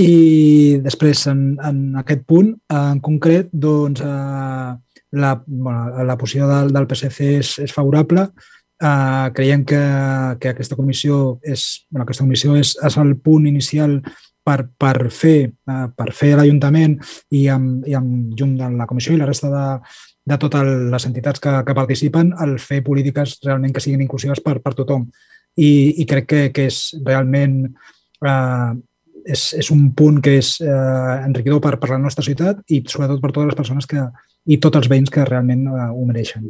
[0.00, 4.72] I després, en, en aquest punt, en concret, doncs, uh,
[5.20, 8.30] la, bueno, la posició del, del PSC és, és favorable
[8.85, 9.81] Uh, creiem que,
[10.40, 13.94] que aquesta comissió és, bueno, aquesta comissió és, és el punt inicial
[14.44, 16.99] per, per fer, uh, per fer l'Ajuntament
[17.33, 19.64] i, amb, i amb junt de la comissió i la resta de,
[20.29, 24.59] de totes les entitats que, que participen, el fer polítiques realment que siguin inclusives per,
[24.61, 25.09] per tothom.
[25.57, 25.70] I,
[26.03, 27.62] i crec que, que és realment
[28.27, 28.75] uh,
[29.25, 33.23] és, és un punt que és eh, enriquidor per, per la nostra ciutat i sobretot
[33.23, 34.05] per totes les persones que,
[34.44, 36.44] i tots els veïns que realment eh, ho mereixen.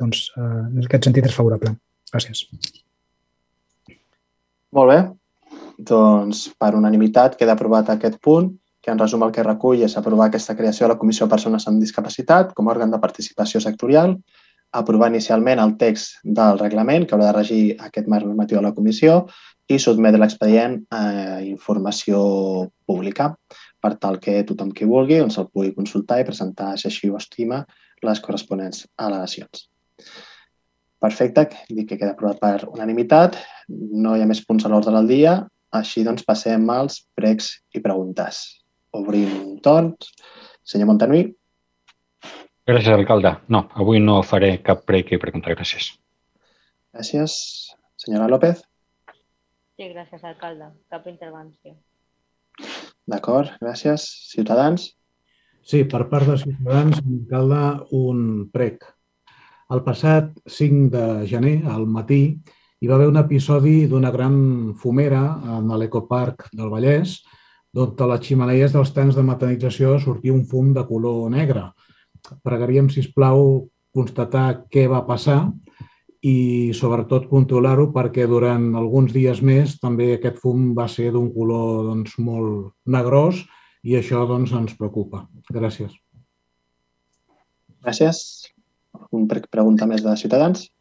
[0.00, 1.74] Doncs, eh, en aquest sentit és favorable.
[2.10, 2.46] Gràcies.
[4.72, 5.00] Molt bé.
[5.90, 10.28] Doncs, per unanimitat, queda aprovat aquest punt, que en resum el que recull és aprovar
[10.28, 14.16] aquesta creació de la Comissió de Persones amb Discapacitat com a òrgan de participació sectorial,
[14.72, 18.74] aprovar inicialment el text del reglament que haurà de regir aquest marc normatiu de la
[18.76, 19.24] comissió
[19.68, 21.02] i sotmetre l'expedient a
[21.42, 22.20] informació
[22.86, 23.32] pública
[23.82, 27.18] per tal que tothom qui vulgui doncs, el pugui consultar i presentar, si així ho
[27.18, 27.64] estima,
[28.06, 29.66] les corresponents al·legacions.
[31.00, 33.38] Perfecte, dic que queda aprovat per unanimitat.
[33.68, 35.38] No hi ha més punts a l'ordre del dia.
[35.72, 38.42] Així doncs passem als pregs i preguntes.
[38.96, 40.10] Obrim torns.
[40.66, 41.28] Senyor Montanui.
[42.68, 43.32] Gràcies, alcalde.
[43.48, 45.54] No, avui no faré cap prec i pregunta.
[45.56, 45.94] Gràcies.
[46.92, 47.32] Gràcies.
[47.96, 48.60] Senyora López.
[49.80, 50.68] Sí, gràcies, alcalde.
[50.92, 51.78] Cap intervenció.
[53.08, 54.04] D'acord, gràcies.
[54.34, 54.90] Ciutadans.
[55.64, 57.62] Sí, per part de Ciutadans, alcalde,
[57.96, 58.84] un prec.
[59.70, 62.22] El passat 5 de gener, al matí,
[62.80, 64.36] hi va haver un episodi d'una gran
[64.74, 65.22] fumera
[65.58, 67.20] en l'Ecoparc del Vallès
[67.76, 71.68] d'on de les ximeneies dels tancs de metanització sortia un fum de color negre.
[72.42, 75.38] Pregaríem, si plau, constatar què va passar
[76.26, 81.86] i sobretot controlar-ho perquè durant alguns dies més també aquest fum va ser d'un color
[81.92, 83.44] doncs, molt negrós
[83.86, 85.28] i això doncs, ens preocupa.
[85.48, 85.94] Gràcies.
[87.80, 88.50] Gràcies.
[88.92, 90.72] ¿Algun pregunta más de Ciudadanos?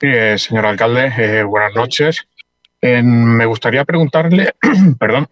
[0.00, 2.28] Sí, eh, señor alcalde, eh, buenas noches.
[2.82, 4.54] me gustaría preguntarle,
[4.98, 5.28] perdón,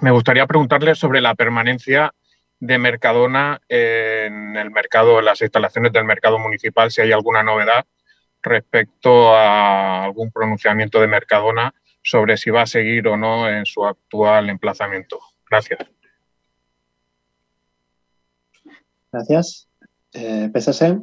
[0.00, 2.14] me gustaría preguntarle sobre la permanencia
[2.60, 7.84] de Mercadona en el mercado, en las instalaciones del mercado municipal, si hay alguna novedad
[8.42, 13.84] respecto a algún pronunciamiento de Mercadona sobre si va a seguir o no en su
[13.84, 15.18] actual emplazamiento.
[15.48, 15.80] Gracias.
[19.12, 19.68] Gracias.
[20.12, 20.98] Eh, PSC.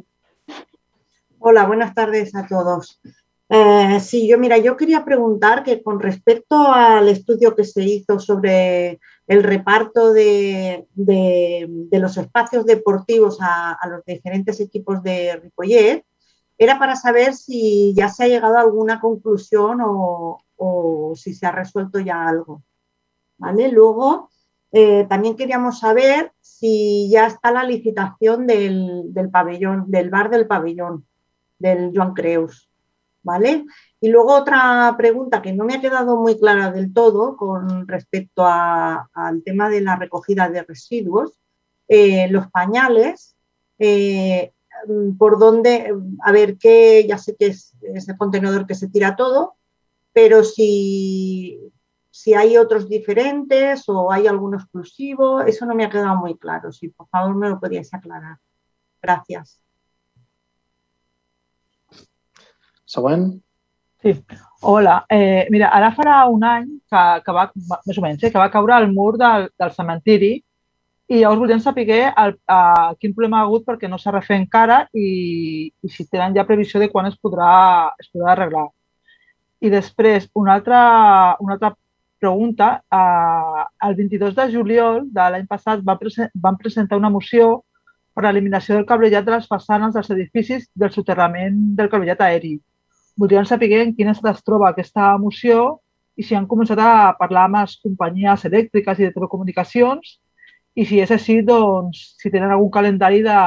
[1.49, 2.99] Hola, buenas tardes a todos.
[3.47, 8.19] Eh, sí, yo mira, yo quería preguntar que con respecto al estudio que se hizo
[8.19, 10.86] sobre el reparto de,
[11.89, 16.03] los espacios deportivos a, los diferentes equipos de Ripollet,
[16.57, 21.53] era para saber si ya se ha llegado a alguna conclusión o, si se ha
[21.53, 22.62] resuelto ya algo.
[23.38, 23.71] ¿Vale?
[23.71, 24.29] Luego,
[24.73, 30.45] eh, también queríamos saber si ya está la licitación del, del pabellón, del bar del
[30.45, 31.05] pabellón,
[31.59, 32.67] del Joan Creus.
[33.27, 33.65] ¿vale?
[33.99, 38.45] Y luego otra pregunta que no me ha quedado muy clara del todo con respecto
[38.45, 41.37] al tema de la recogida de residuos,
[41.89, 43.35] eh, los pañales,
[43.79, 44.53] eh,
[45.19, 45.93] por dónde,
[46.23, 49.55] a ver qué, ya sé que es, el contenedor que se tira todo,
[50.13, 51.59] pero si,
[52.09, 56.71] si hay otros diferentes o hay alguno exclusivo, eso no me ha quedado muy claro.
[56.71, 58.37] Si por favor me lo podíais aclarar.
[59.01, 59.66] Gracias.
[62.88, 63.30] Següent.
[64.02, 64.13] Sí.
[64.62, 65.06] Hola.
[65.10, 67.47] Eh, mira, ara farà un any que, que va,
[67.86, 70.38] més o menys, eh, que va caure el mur del, del cementiri
[71.08, 74.82] i llavors volíem saber el, a, quin problema ha hagut perquè no s'ha refet encara
[74.93, 78.67] i, i si tenen ja previsió de quan es podrà, es podrà arreglar.
[79.63, 80.82] I després, una altra,
[81.39, 81.73] una altra
[82.19, 82.84] pregunta.
[82.91, 87.63] Eh, el 22 de juliol de l'any passat van, presen van presentar una moció
[88.13, 92.58] per l'eliminació del cablellat de les façanes dels edificis del soterrament del cablellat aeri
[93.17, 95.82] voldríem saber en quin estat es troba aquesta moció
[96.17, 100.17] i si han començat a parlar amb les companyies elèctriques i de telecomunicacions
[100.77, 103.38] i si és així, doncs, si tenen algun calendari de,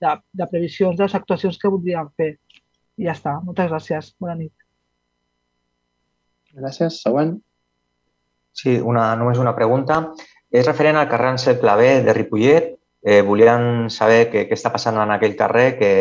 [0.00, 2.30] de, de previsions de les actuacions que voldrien fer.
[2.96, 3.34] I ja està.
[3.44, 4.08] Moltes gràcies.
[4.20, 4.52] Bona nit.
[6.56, 7.02] Gràcies.
[7.04, 7.34] Següent.
[8.56, 10.00] Sí, una, només una pregunta.
[10.50, 12.72] És referent al carrer Ansel Clavé de Ripollet.
[13.04, 15.92] Eh, volien saber què, què està passant en aquell carrer, que,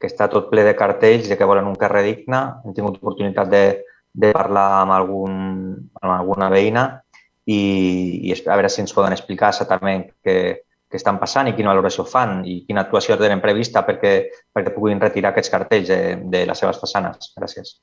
[0.00, 2.42] que està tot ple de cartells de que volen un carrer digne.
[2.64, 3.64] Hem tingut oportunitat de,
[4.12, 5.34] de parlar amb, algun,
[6.02, 6.86] amb alguna veïna
[7.46, 7.60] i,
[8.28, 10.36] i a veure si ens poden explicar exactament què,
[10.90, 14.14] què estan passant i quina valoració fan i quina actuació tenen prevista perquè,
[14.54, 16.00] perquè puguin retirar aquests cartells de,
[16.32, 17.32] de les seves façanes.
[17.38, 17.76] Gràcies.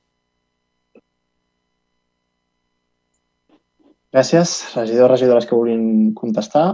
[4.14, 4.50] Gràcies.
[4.76, 6.66] Regidors, regidores que vulguin contestar.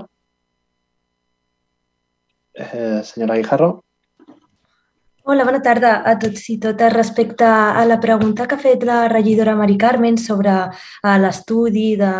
[2.52, 3.70] Eh, senyora Guijarro.
[5.22, 6.94] Hola, bona tarda a tots i totes.
[6.94, 12.12] Respecte a la pregunta que ha fet la regidora Mari Carmen sobre eh, l'estudi de,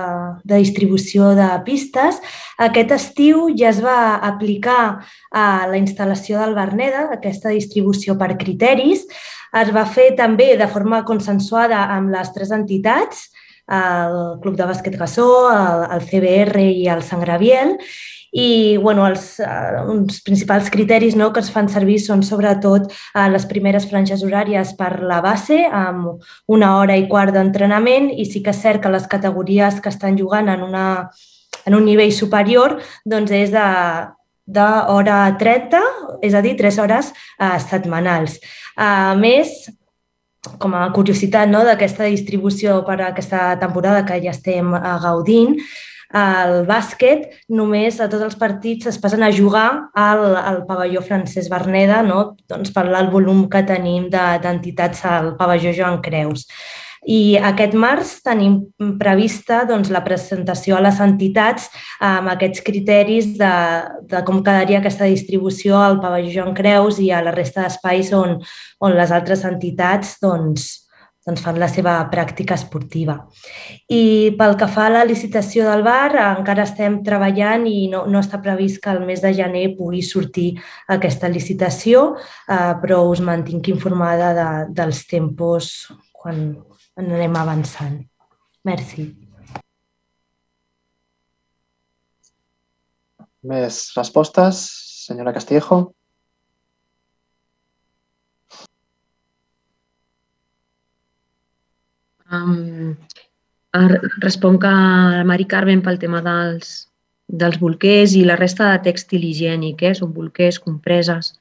[0.44, 2.20] de distribució de pistes,
[2.60, 5.00] aquest estiu ja es va aplicar
[5.32, 9.08] a la instal·lació del Berneda, aquesta distribució per criteris.
[9.56, 13.30] Es va fer també de forma consensuada amb les tres entitats,
[13.70, 17.78] el Club de Bàsquet Gassó, el, el CBR i el Sant Graviel,
[18.32, 23.26] i bueno, els uh, uns principals criteris no, que es fan servir són sobretot uh,
[23.32, 28.44] les primeres franges horàries per la base, amb una hora i quart d'entrenament, i sí
[28.44, 30.86] que és cert que les categories que estan jugant en, una,
[31.66, 33.66] en un nivell superior doncs és de,
[34.46, 35.82] d'hora 30,
[36.22, 38.38] és a dir, 3 hores uh, setmanals.
[38.78, 39.68] A més,
[40.62, 45.58] com a curiositat no, d'aquesta distribució per a aquesta temporada que ja estem uh, gaudint,
[46.16, 51.50] el bàsquet només a tots els partits es passen a jugar al, al pavelló Francesc
[51.50, 52.36] Berneda no?
[52.50, 56.46] doncs per el volum que tenim d'entitats al pavelló Joan Creus.
[57.08, 58.58] I aquest març tenim
[59.00, 61.70] prevista doncs, la presentació a les entitats
[62.04, 63.54] amb aquests criteris de,
[64.10, 68.36] de com quedaria aquesta distribució al pavelló Joan Creus i a la resta d'espais on,
[68.84, 70.68] on les altres entitats doncs,
[71.30, 73.16] doncs fan la seva pràctica esportiva.
[73.88, 78.22] I pel que fa a la licitació del bar, encara estem treballant i no, no
[78.22, 80.50] està previst que el mes de gener pugui sortir
[80.90, 82.16] aquesta licitació,
[82.50, 85.72] eh, però us mantinc informada de, dels tempos
[86.12, 86.50] quan
[87.00, 88.00] anem avançant.
[88.66, 89.06] Merci.
[93.40, 94.66] Més respostes?
[95.06, 95.94] Senyora Castillejo?
[102.30, 102.94] Um,
[104.22, 104.74] responc a
[105.18, 106.90] la Mari Carmen pel tema dels,
[107.26, 109.94] dels bolquers i la resta de tèxtil higiènic, eh?
[109.94, 111.34] són bolquers, compreses.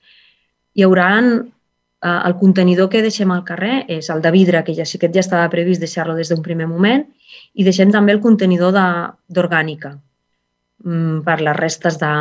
[0.78, 4.86] Hi haurà eh, el contenidor que deixem al carrer és el de vidre, que ja
[4.86, 7.06] sí que ja estava previst deixar-lo des d'un primer moment,
[7.54, 9.96] i deixem també el contenidor d'orgànica
[10.86, 12.14] mm, per les restes de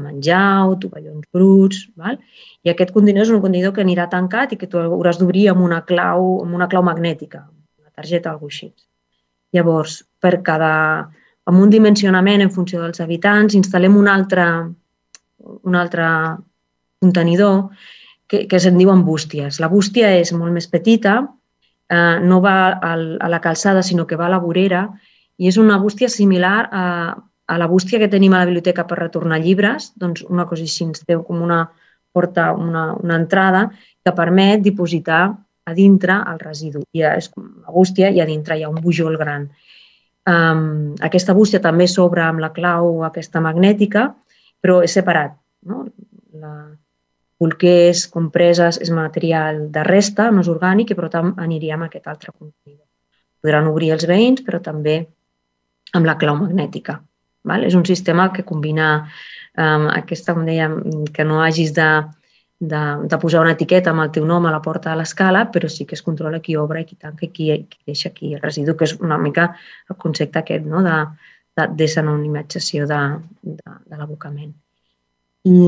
[0.00, 1.86] menjar o tovallons bruts.
[1.96, 2.18] Val?
[2.64, 5.64] I aquest contenidor és un contenidor que anirà tancat i que tu hauràs d'obrir amb
[5.68, 7.44] una clau, amb una clau magnètica,
[8.00, 8.70] targeta alguna així.
[9.54, 10.72] Llavors, per cada,
[11.50, 14.46] amb un dimensionament en funció dels habitants, instal·lem un altre,
[15.66, 16.06] un altre
[17.00, 17.70] contenidor
[18.30, 19.58] que, que se'n diuen bústies.
[19.60, 21.18] La bústia és molt més petita,
[21.90, 22.56] eh, no va
[22.92, 24.86] al, a la calçada, sinó que va a la vorera,
[25.40, 26.86] i és una bústia similar a,
[27.50, 30.84] a la bústia que tenim a la biblioteca per retornar llibres, doncs una cosa així,
[30.86, 31.64] ens té com una
[32.12, 33.70] porta, una, una entrada
[34.04, 35.24] que permet dipositar
[35.70, 36.82] a dintre el residu.
[36.92, 39.48] I és la bústia i a dintre hi ha un bujol gran.
[40.30, 44.10] Um, aquesta bústia també s'obre amb la clau aquesta magnètica,
[44.60, 45.38] però és separat.
[45.66, 45.86] No?
[46.40, 46.54] La,
[47.40, 52.06] bolquers, compreses, és material de resta, no és orgànic i per tant aniria amb aquest
[52.12, 52.84] altre contenidor.
[53.40, 54.98] Podran obrir els veïns, però també
[55.96, 56.98] amb la clau magnètica.
[57.48, 57.64] Val?
[57.64, 60.76] És un sistema que combina um, aquesta, com dèiem,
[61.16, 61.88] que no hagis de,
[62.60, 65.68] de, de posar una etiqueta amb el teu nom a la porta de l'escala, però
[65.72, 68.42] sí que es controla qui obre i qui tanca i qui, qui deixa aquí el
[68.44, 69.54] residu, que és una mica
[69.88, 70.84] el concepte aquest no?
[70.84, 70.98] de,
[71.56, 73.00] de desanonimatzació de,
[73.42, 74.52] de, de l'abocament.
[75.48, 75.60] I,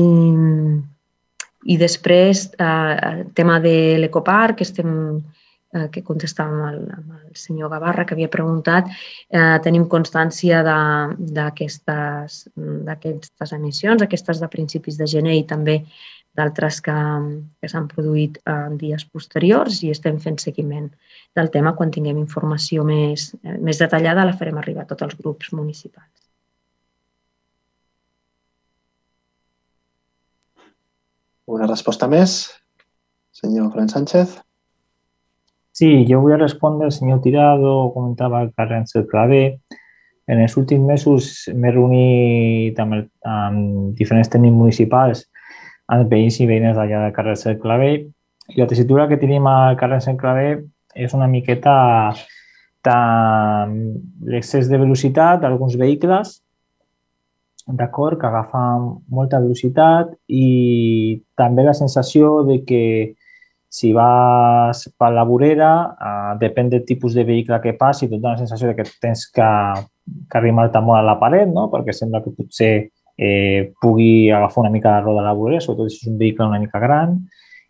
[1.73, 4.91] i després, eh, el tema de l'ecoparc, que estem
[5.73, 8.83] eh, que contestàvem al, amb el senyor Gavarra, que havia preguntat,
[9.33, 12.37] eh, tenim constància d'aquestes
[13.57, 15.81] emissions, aquestes de principis de gener i també
[16.37, 16.95] d'altres que,
[17.61, 20.89] que s'han produït en dies posteriors i estem fent seguiment
[21.37, 21.75] del tema.
[21.77, 26.09] Quan tinguem informació més, eh, més detallada la farem arribar a tots els grups municipals.
[31.53, 32.47] Una resposta més?
[33.35, 34.39] Senyor Fran Sánchez.
[35.73, 39.59] Sí, yo voy a responder, el señor Tirado comentaba Carles Clavé.
[40.27, 45.25] En els últims mesos m'he reunit amb, el, amb diferents tècnics municipals,
[45.93, 47.93] amb veïns i veïnes d'allà del carrer Cel Clavé.
[48.53, 50.47] I la tessitura que tenim al carrer Cel Clavé
[50.93, 51.75] és una miqueta
[52.83, 56.41] l'excés de velocitat d'alguns vehicles
[57.67, 63.15] d'acord, que agafen molta velocitat i també la sensació de que
[63.73, 68.35] si vas per la vorera, eh, depèn del tipus de vehicle que passi, et dona
[68.35, 69.47] la sensació de que tens que,
[70.29, 71.69] que arrimar-te molt a la paret, no?
[71.71, 72.73] perquè sembla que potser
[73.17, 76.47] eh, pugui agafar una mica la roda de la vorera, sobretot si és un vehicle
[76.47, 77.19] una mica gran.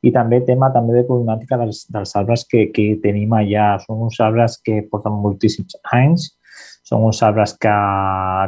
[0.04, 3.78] I també tema també de problemàtica dels, dels arbres que, que tenim allà.
[3.86, 6.34] Són uns arbres que porten moltíssims anys
[6.84, 7.74] són uns arbres que,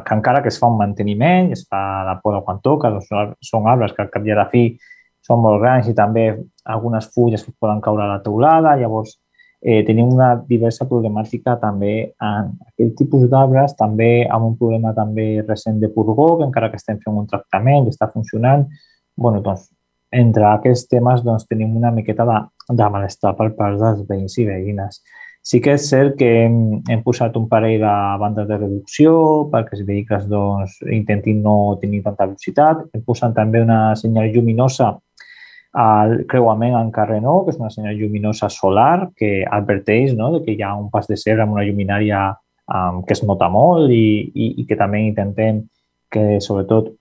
[0.06, 3.70] que encara que es fa un manteniment, es fa la poda quan toca, doncs són
[3.72, 4.66] arbres que al cap i a la fi
[5.26, 6.28] són molt grans i també
[6.76, 8.76] algunes fulles poden caure a la teulada.
[8.78, 9.16] Llavors,
[9.62, 15.44] eh, tenim una diversa problemàtica també en aquest tipus d'arbres, també amb un problema també
[15.48, 18.68] recent de purgó, que encara que estem fent un tractament i està funcionant,
[19.18, 19.70] bueno, doncs,
[20.16, 22.42] entre aquests temes doncs, tenim una miqueta de,
[22.72, 25.02] de malestar per part dels veïns i veïnes.
[25.46, 26.56] Sí que és cert que hem,
[26.90, 29.12] hem posat un parell de bandes de reducció
[29.52, 32.88] perquè els vehicles doncs, intentin no tenir tanta velocitat.
[32.96, 34.96] Hem posat també una senyal lluminosa
[35.76, 40.56] al creuament en carrer nou, que és una senyal lluminosa solar que adverteix no, que
[40.56, 42.22] hi ha un pas de cebre amb una lluminària
[42.72, 45.66] um, que es nota molt i, i, i que també intentem
[46.12, 46.94] que, sobretot,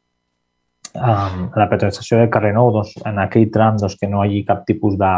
[0.98, 4.44] um, la penetració del carrer nou, doncs, en aquell tram doncs, que no hi hagi
[4.48, 5.14] cap tipus de,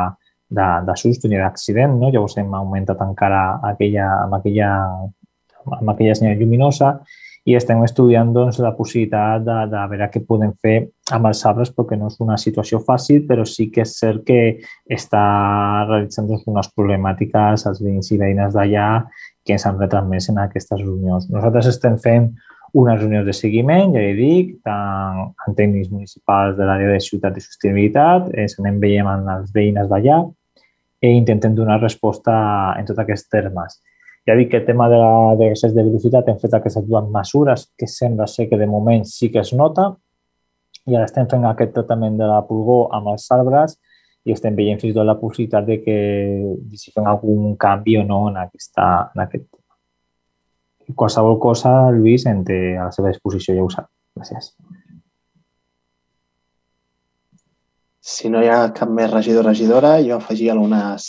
[0.51, 2.13] de, de susto ni d'accident, no?
[2.13, 4.73] llavors hem augmentat encara aquella, amb, aquella,
[5.81, 6.99] amb aquella senyal lluminosa
[7.47, 10.77] i estem estudiant doncs, la possibilitat de, de veure què podem fer
[11.15, 14.41] amb els arbres perquè no és una situació fàcil, però sí que és cert que
[14.99, 15.23] està
[15.87, 18.89] realitzant doncs, unes problemàtiques als veïns i veïnes d'allà
[19.47, 21.31] que ens han retransmès en aquestes reunions.
[21.31, 22.33] Nosaltres estem fent
[22.77, 27.39] unes reunions de seguiment, ja he dit, tant en tècnics municipals de l'àrea de ciutat
[27.39, 30.25] i sostenibilitat, ens anem veient amb les veïnes d'allà
[31.07, 32.35] i intentem donar resposta
[32.75, 33.79] en tots aquests termes.
[34.27, 34.99] Ja dic que el tema de
[35.39, 39.31] l'excés de velocitat hem fet aquestes dues mesures que sembla ser que de moment sí
[39.31, 39.93] que es nota
[40.87, 43.77] i ara estem fent aquest tractament de la pulgó amb els arbres
[44.27, 45.97] i estem veient fins i tot la possibilitat de que
[46.75, 50.95] si fem algun canvi o no en, aquesta, en aquest tema.
[50.99, 53.89] Qualsevol cosa, Lluís, en té a la seva disposició, ja ho sap.
[54.19, 54.53] Gràcies.
[58.07, 61.09] Si no hi ha cap més regidor o regidora, jo afegia algunes,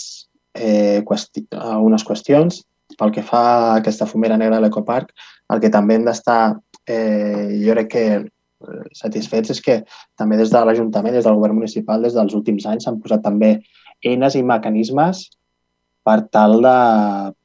[0.54, 2.64] eh, qüesti algunes qüestions.
[2.98, 5.12] Pel que fa a aquesta fumera negra de l'Ecoparc,
[5.54, 8.04] el que també hem d'estar, eh, jo crec que
[8.96, 9.80] satisfets és que
[10.18, 13.58] també des de l'Ajuntament, des del govern municipal, des dels últims anys s'han posat també
[14.04, 15.28] eines i mecanismes
[16.08, 16.74] per tal de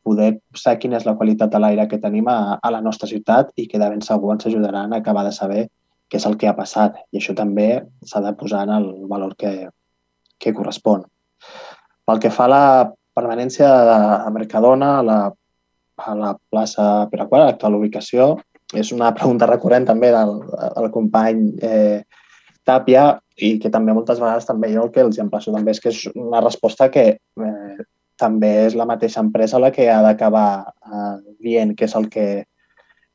[0.08, 3.51] poder saber quina és la qualitat de l'aire que tenim a, a la nostra ciutat
[3.60, 5.68] i que de ben segur ens ajudaran a acabar de saber
[6.10, 6.97] què és el que ha passat.
[7.12, 9.70] I això també s'ha de posar en el valor que,
[10.39, 11.04] que correspon.
[12.06, 12.66] Pel que fa a la
[13.18, 15.18] permanència de Mercadona, a la,
[15.98, 18.38] a la plaça Pere a la ubicació,
[18.74, 22.04] és una pregunta recurrent també del, del company eh,
[22.66, 25.89] Tàpia i que també moltes vegades també jo el que els emplaço també és que
[25.89, 27.78] és una resposta que eh,
[28.18, 32.28] també és la mateixa empresa la que ha d'acabar eh, dient què és el que,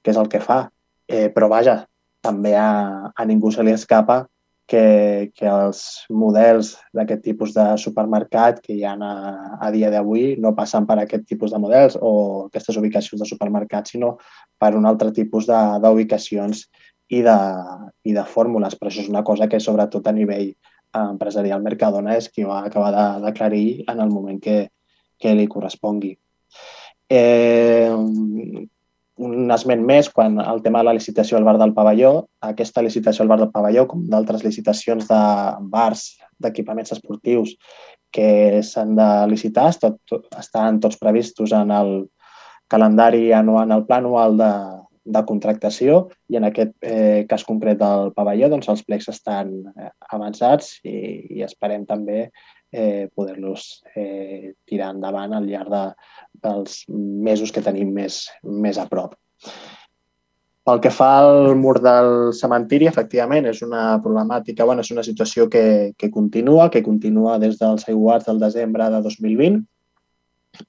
[0.03, 0.67] què és el que fa.
[1.09, 1.81] Eh, però vaja,
[2.21, 4.27] també a, a ningú se li escapa
[4.69, 5.81] que, que els
[6.13, 9.13] models d'aquest tipus de supermercat que hi ha a,
[9.65, 12.13] a dia d'avui no passen per aquest tipus de models o
[12.47, 14.17] aquestes ubicacions de supermercat, sinó
[14.61, 16.67] per un altre tipus d'ubicacions
[17.09, 17.39] i, de,
[18.05, 18.77] i de fórmules.
[18.77, 20.53] Però això és una cosa que, sobretot a nivell
[20.99, 24.67] empresarial, Mercadona és qui ho ha acabat d'aclarir en el moment que,
[25.17, 26.13] que li correspongui.
[27.09, 27.89] Eh,
[29.19, 32.13] un esment més, quan el tema de la licitació al bar del pavelló,
[32.47, 35.21] aquesta licitació al bar del pavelló, com d'altres licitacions de
[35.73, 36.09] bars,
[36.39, 37.57] d'equipaments esportius
[38.15, 41.95] que s'han de licitar, tot, estan tots previstos en el
[42.69, 44.53] calendari anual, en el pla anual de,
[45.05, 46.05] de contractació.
[46.31, 50.95] I en aquest eh, cas concret del pavelló doncs els plecs estan eh, avançats i,
[51.39, 52.29] i esperem també
[52.73, 55.85] eh, poder-los eh, tirar endavant al llarg de,
[56.45, 59.17] dels mesos que tenim més, més a prop.
[60.69, 65.47] Pel que fa al mur del cementiri, efectivament, és una problemàtica, bueno, és una situació
[65.49, 69.63] que, que continua, que continua des dels aiguats del desembre de 2020,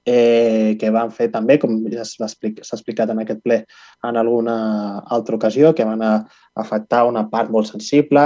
[0.06, 3.60] eh, que van fer també, com ja s'ha explicat en aquest ple
[4.06, 4.56] en alguna
[5.04, 6.14] altra ocasió, que van a
[6.64, 8.24] afectar una part molt sensible,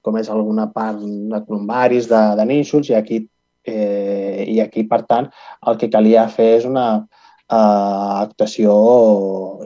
[0.00, 3.20] com és alguna part de columbaris, de, de nínxols, i aquí,
[3.70, 5.30] eh, i aquí, per tant,
[5.70, 7.56] el que calia fer és una eh,
[8.26, 8.74] actuació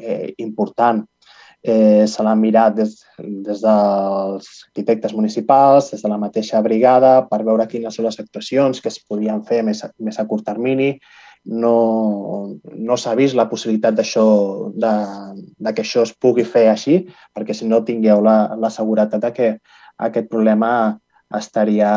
[0.01, 1.05] eh, important.
[1.65, 7.41] Eh, se l'ha mirat des, des dels arquitectes municipals, des de la mateixa brigada, per
[7.47, 10.91] veure quines són les actuacions que es podien fer més, més a curt termini.
[11.45, 14.27] No, no s'ha vist la possibilitat d'això,
[14.77, 14.93] de,
[15.65, 16.99] de que això es pugui fer així,
[17.37, 19.51] perquè si no tingueu la, la seguretat de que
[20.09, 20.71] aquest problema
[21.39, 21.91] estaria,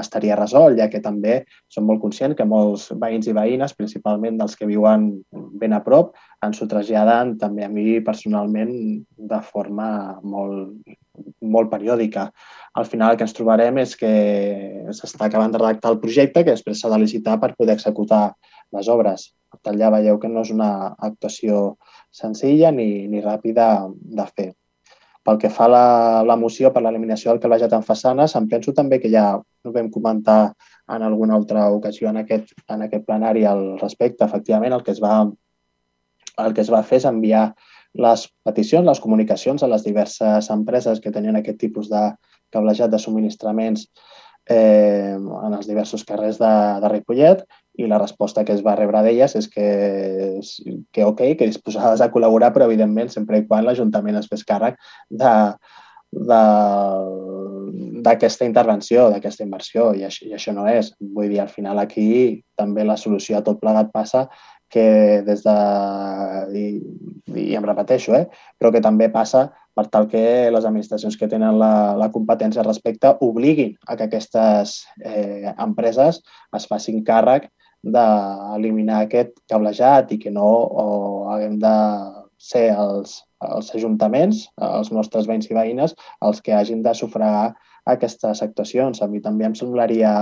[0.00, 4.56] estaria resolt, ja que també som molt conscients que molts veïns i veïnes, principalment dels
[4.58, 5.10] que viuen
[5.60, 6.14] ben a prop,
[6.44, 8.72] ens ho traslladen també a mi personalment
[9.32, 9.88] de forma
[10.22, 10.76] molt,
[11.40, 12.28] molt periòdica.
[12.78, 14.12] Al final el que ens trobarem és que
[14.94, 18.22] s'està acabant de redactar el projecte que després s'ha de licitar per poder executar
[18.76, 19.32] les obres.
[19.48, 21.78] Per tant, ja veieu que no és una actuació
[22.12, 24.50] senzilla ni, ni ràpida de fer.
[25.26, 25.86] Pel que fa a la,
[26.24, 29.90] la moció per l'eliminació del cablejat en façanes, em penso també que ja ho vam
[29.92, 30.54] comentar
[30.94, 34.24] en alguna altra ocasió en aquest, en aquest plenari al respecte.
[34.24, 35.20] Efectivament, el que es va,
[36.44, 37.50] el que es va fer és enviar
[37.98, 42.04] les peticions, les comunicacions a les diverses empreses que tenien aquest tipus de
[42.54, 43.88] cablejat de subministraments
[44.48, 46.52] eh, en els diversos carrers de,
[46.82, 47.44] de Ripollet
[47.78, 49.68] i la resposta que es va rebre d'elles és que,
[50.92, 54.74] que ok, que disposades a col·laborar, però evidentment sempre i quan l'Ajuntament es fes càrrec
[55.22, 55.34] de,
[58.08, 60.92] d'aquesta intervenció, d'aquesta inversió, i això, i això no és.
[61.00, 64.26] Vull dir, al final aquí també la solució a tot plegat passa
[64.68, 65.56] que des de...
[66.58, 66.64] I,
[67.38, 68.26] i em repeteixo, eh?
[68.58, 72.66] però que també passa per tal que les administracions que tenen la, la competència al
[72.66, 76.22] respecte obliguin a que aquestes eh, empreses
[76.56, 77.46] es facin càrrec
[77.82, 80.86] d'eliminar aquest cablejat i que no o
[81.32, 81.76] haguem de
[82.38, 87.54] ser els, els ajuntaments, els nostres veïns i veïnes, els que hagin de sufragar
[87.88, 89.00] aquestes actuacions.
[89.02, 90.12] A mi també em semblaria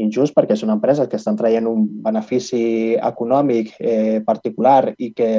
[0.00, 5.30] injust perquè són empreses que estan traient un benefici econòmic eh, particular i que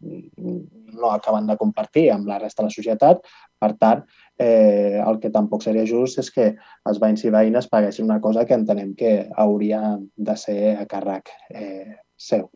[0.00, 3.22] no acaben de compartir amb la resta de la societat.
[3.60, 4.02] Per tant,
[4.40, 6.46] eh, el que tampoc seria just és que
[6.88, 9.12] els veïns i veïnes paguessin una cosa que entenem que
[9.44, 12.48] hauria de ser a càrrec eh, seu.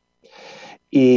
[0.95, 1.09] I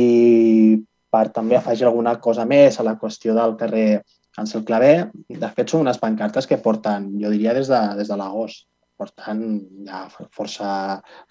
[1.13, 4.01] per també afegir alguna cosa més a la qüestió del carrer
[4.38, 4.95] Ansel Clavé,
[5.30, 9.41] de fet, són unes pancartes que porten, jo diria, des de, des de l'agost portant
[9.86, 10.03] ja
[10.34, 10.70] força,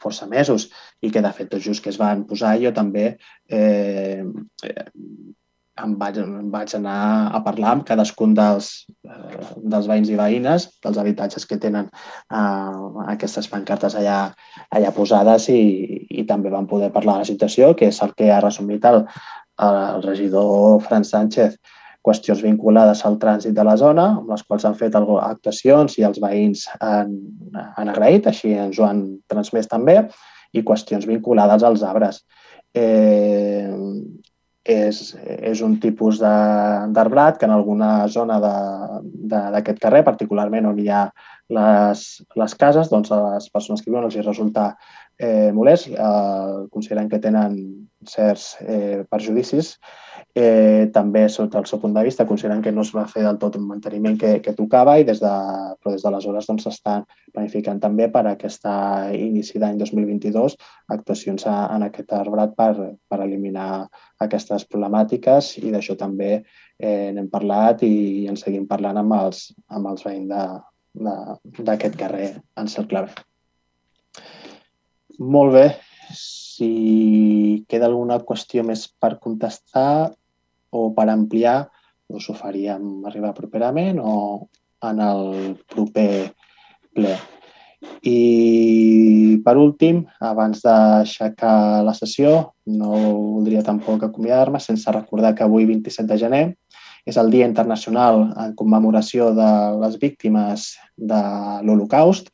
[0.03, 0.68] força mesos
[1.03, 3.09] i que, de fet, tot just que es van posar, jo també
[3.51, 4.22] eh,
[5.84, 6.96] em vaig, em vaig anar
[7.36, 8.70] a parlar amb cadascun dels,
[9.04, 14.18] eh, dels veïns i veïnes dels habitatges que tenen eh, aquestes pancartes allà,
[14.70, 15.62] allà posades i,
[16.10, 19.02] i també vam poder parlar de la situació, que és el que ha resumit el,
[19.66, 21.58] el regidor Fran Sánchez
[22.06, 26.20] qüestions vinculades al trànsit de la zona, amb les quals han fet actuacions i els
[26.22, 27.16] veïns han,
[27.74, 29.98] han agraït, així ens ho han transmès també,
[30.54, 32.22] i qüestions vinculades als arbres.
[32.76, 33.66] Eh,
[34.66, 41.06] és, és un tipus d'arbrat que en alguna zona d'aquest carrer, particularment on hi ha
[41.54, 42.04] les,
[42.34, 44.72] les cases, doncs a les persones que viuen els hi resulta
[45.18, 47.56] eh, molest, eh, consideren que tenen
[48.06, 49.76] certs eh, perjudicis
[50.37, 53.39] Eh, també, sota el seu punt de vista, consideren que no es va fer del
[53.41, 55.30] tot un manteniment que, que tocava i des de,
[55.80, 58.68] però des d'aleshores doncs, s'estan planificant també per a aquest
[59.16, 60.59] inici d'any 2022
[60.93, 62.74] actuacions a, en aquest arbrat per,
[63.09, 63.87] per eliminar
[64.26, 69.41] aquestes problemàtiques i d'això també eh, n'hem parlat i, en seguim parlant amb els,
[69.72, 70.28] amb els veïns
[71.64, 72.28] d'aquest carrer
[72.61, 73.07] en Cercle
[75.16, 75.64] Molt bé,
[76.12, 80.12] si queda alguna qüestió més per contestar,
[80.76, 81.58] o per ampliar,
[82.06, 84.16] doncs ho faríem arribar properament o
[84.86, 85.24] en el
[85.72, 86.10] proper
[86.94, 87.16] ple.
[88.06, 95.66] I per últim, abans d'aixecar la sessió, no voldria tampoc acomiadar-me sense recordar que avui,
[95.68, 96.44] 27 de gener,
[97.06, 99.50] és el Dia Internacional en commemoració de
[99.82, 101.20] les víctimes de
[101.62, 102.32] l'Holocaust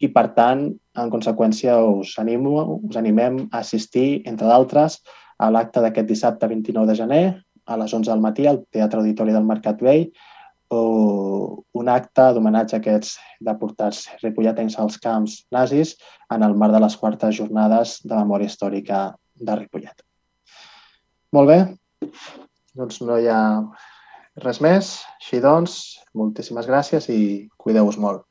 [0.00, 0.64] i, per tant,
[0.96, 5.00] en conseqüència, us, animo, us animem a assistir, entre d'altres,
[5.40, 7.24] a l'acte d'aquest dissabte 29 de gener
[7.70, 10.08] a les 11 del matí al Teatre Auditori del Mercat Vell
[10.74, 10.82] o
[11.80, 13.16] un acte d'homenatge a aquests
[13.46, 15.96] deportats ripolletens als camps nazis
[16.34, 19.02] en el marc de les quartes jornades de memòria històrica
[19.34, 20.04] de Ripollet.
[21.34, 21.58] Molt bé,
[22.78, 23.42] doncs no hi ha
[24.44, 24.96] res més.
[25.20, 25.76] Així doncs,
[26.14, 27.20] moltíssimes gràcies i
[27.58, 28.29] cuideu-vos molt.